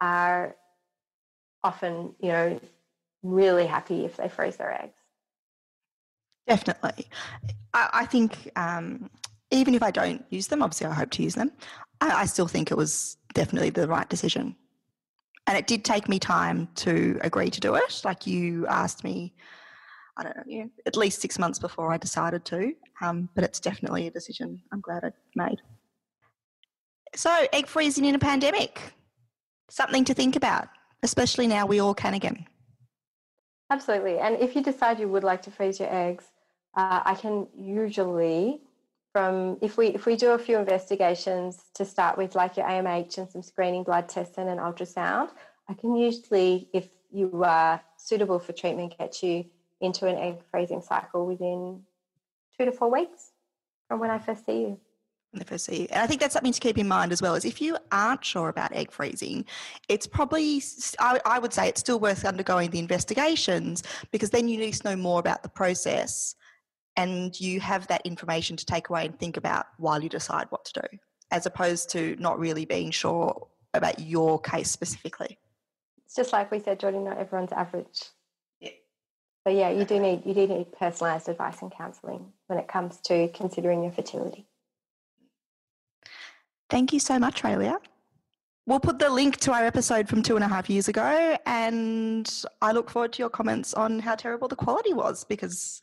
[0.00, 0.56] are
[1.62, 2.60] often, you know,
[3.24, 4.98] really happy if they freeze their eggs.
[6.46, 7.08] Definitely.
[7.72, 9.10] I, I think um,
[9.50, 11.50] even if I don't use them, obviously I hope to use them,
[12.00, 14.54] I, I still think it was definitely the right decision.
[15.46, 18.02] And it did take me time to agree to do it.
[18.04, 19.34] Like you asked me,
[20.16, 22.72] I don't know, at least six months before I decided to.
[23.00, 25.60] Um, but it's definitely a decision I'm glad I made.
[27.16, 28.80] So, egg freezing in a pandemic,
[29.68, 30.68] something to think about,
[31.02, 32.46] especially now we all can again.
[33.74, 34.20] Absolutely.
[34.20, 36.26] And if you decide you would like to freeze your eggs,
[36.76, 38.60] uh, I can usually
[39.12, 43.18] from if we if we do a few investigations to start with, like your AMH
[43.18, 45.30] and some screening blood tests and an ultrasound,
[45.68, 49.46] I can usually, if you are suitable for treatment, get you
[49.80, 51.82] into an egg freezing cycle within
[52.56, 53.32] two to four weeks
[53.88, 54.80] from when I first see you
[55.38, 55.88] the first see.
[55.90, 57.34] And I think that's something to keep in mind as well.
[57.34, 59.44] Is if you aren't sure about egg freezing,
[59.88, 60.62] it's probably
[60.98, 64.90] I, I would say it's still worth undergoing the investigations because then you need to
[64.90, 66.34] know more about the process,
[66.96, 70.64] and you have that information to take away and think about while you decide what
[70.66, 70.98] to do,
[71.30, 75.38] as opposed to not really being sure about your case specifically.
[76.06, 77.04] It's just like we said, Jordan.
[77.04, 78.04] Not everyone's average.
[78.60, 78.70] Yeah.
[79.44, 83.00] So yeah, you do need you do need personalised advice and counselling when it comes
[83.06, 84.46] to considering your fertility.
[86.74, 87.78] Thank you so much, Raelia.
[88.66, 92.28] We'll put the link to our episode from two and a half years ago, and
[92.60, 95.80] I look forward to your comments on how terrible the quality was because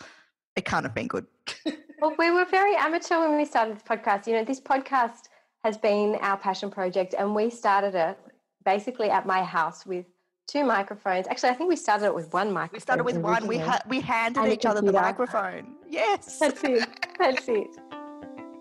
[0.58, 1.28] it can't have been good.
[2.02, 4.28] well, we were very amateur when we started this podcast.
[4.28, 5.30] You know, this podcast
[5.64, 8.20] has been our passion project, and we started it
[8.66, 10.06] basically at my house with
[10.46, 11.26] two microphones.
[11.30, 12.76] Actually, I think we started it with one microphone.
[12.76, 13.48] We started with one.
[13.48, 15.76] We ha- we handed and each other the microphone.
[15.90, 16.86] Yes, that's it.
[17.18, 17.70] That's it.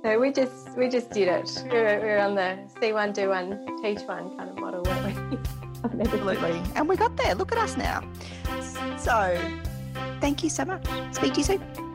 [0.03, 1.63] So we just we just did it.
[1.65, 4.83] We were, we were on the see one, do one, teach one kind of model,
[4.83, 5.39] weren't we?
[6.01, 6.63] Absolutely.
[6.75, 7.35] And we got there.
[7.35, 8.03] Look at us now.
[8.99, 9.39] So
[10.21, 10.87] thank you so much.
[11.13, 11.90] Speak to you soon.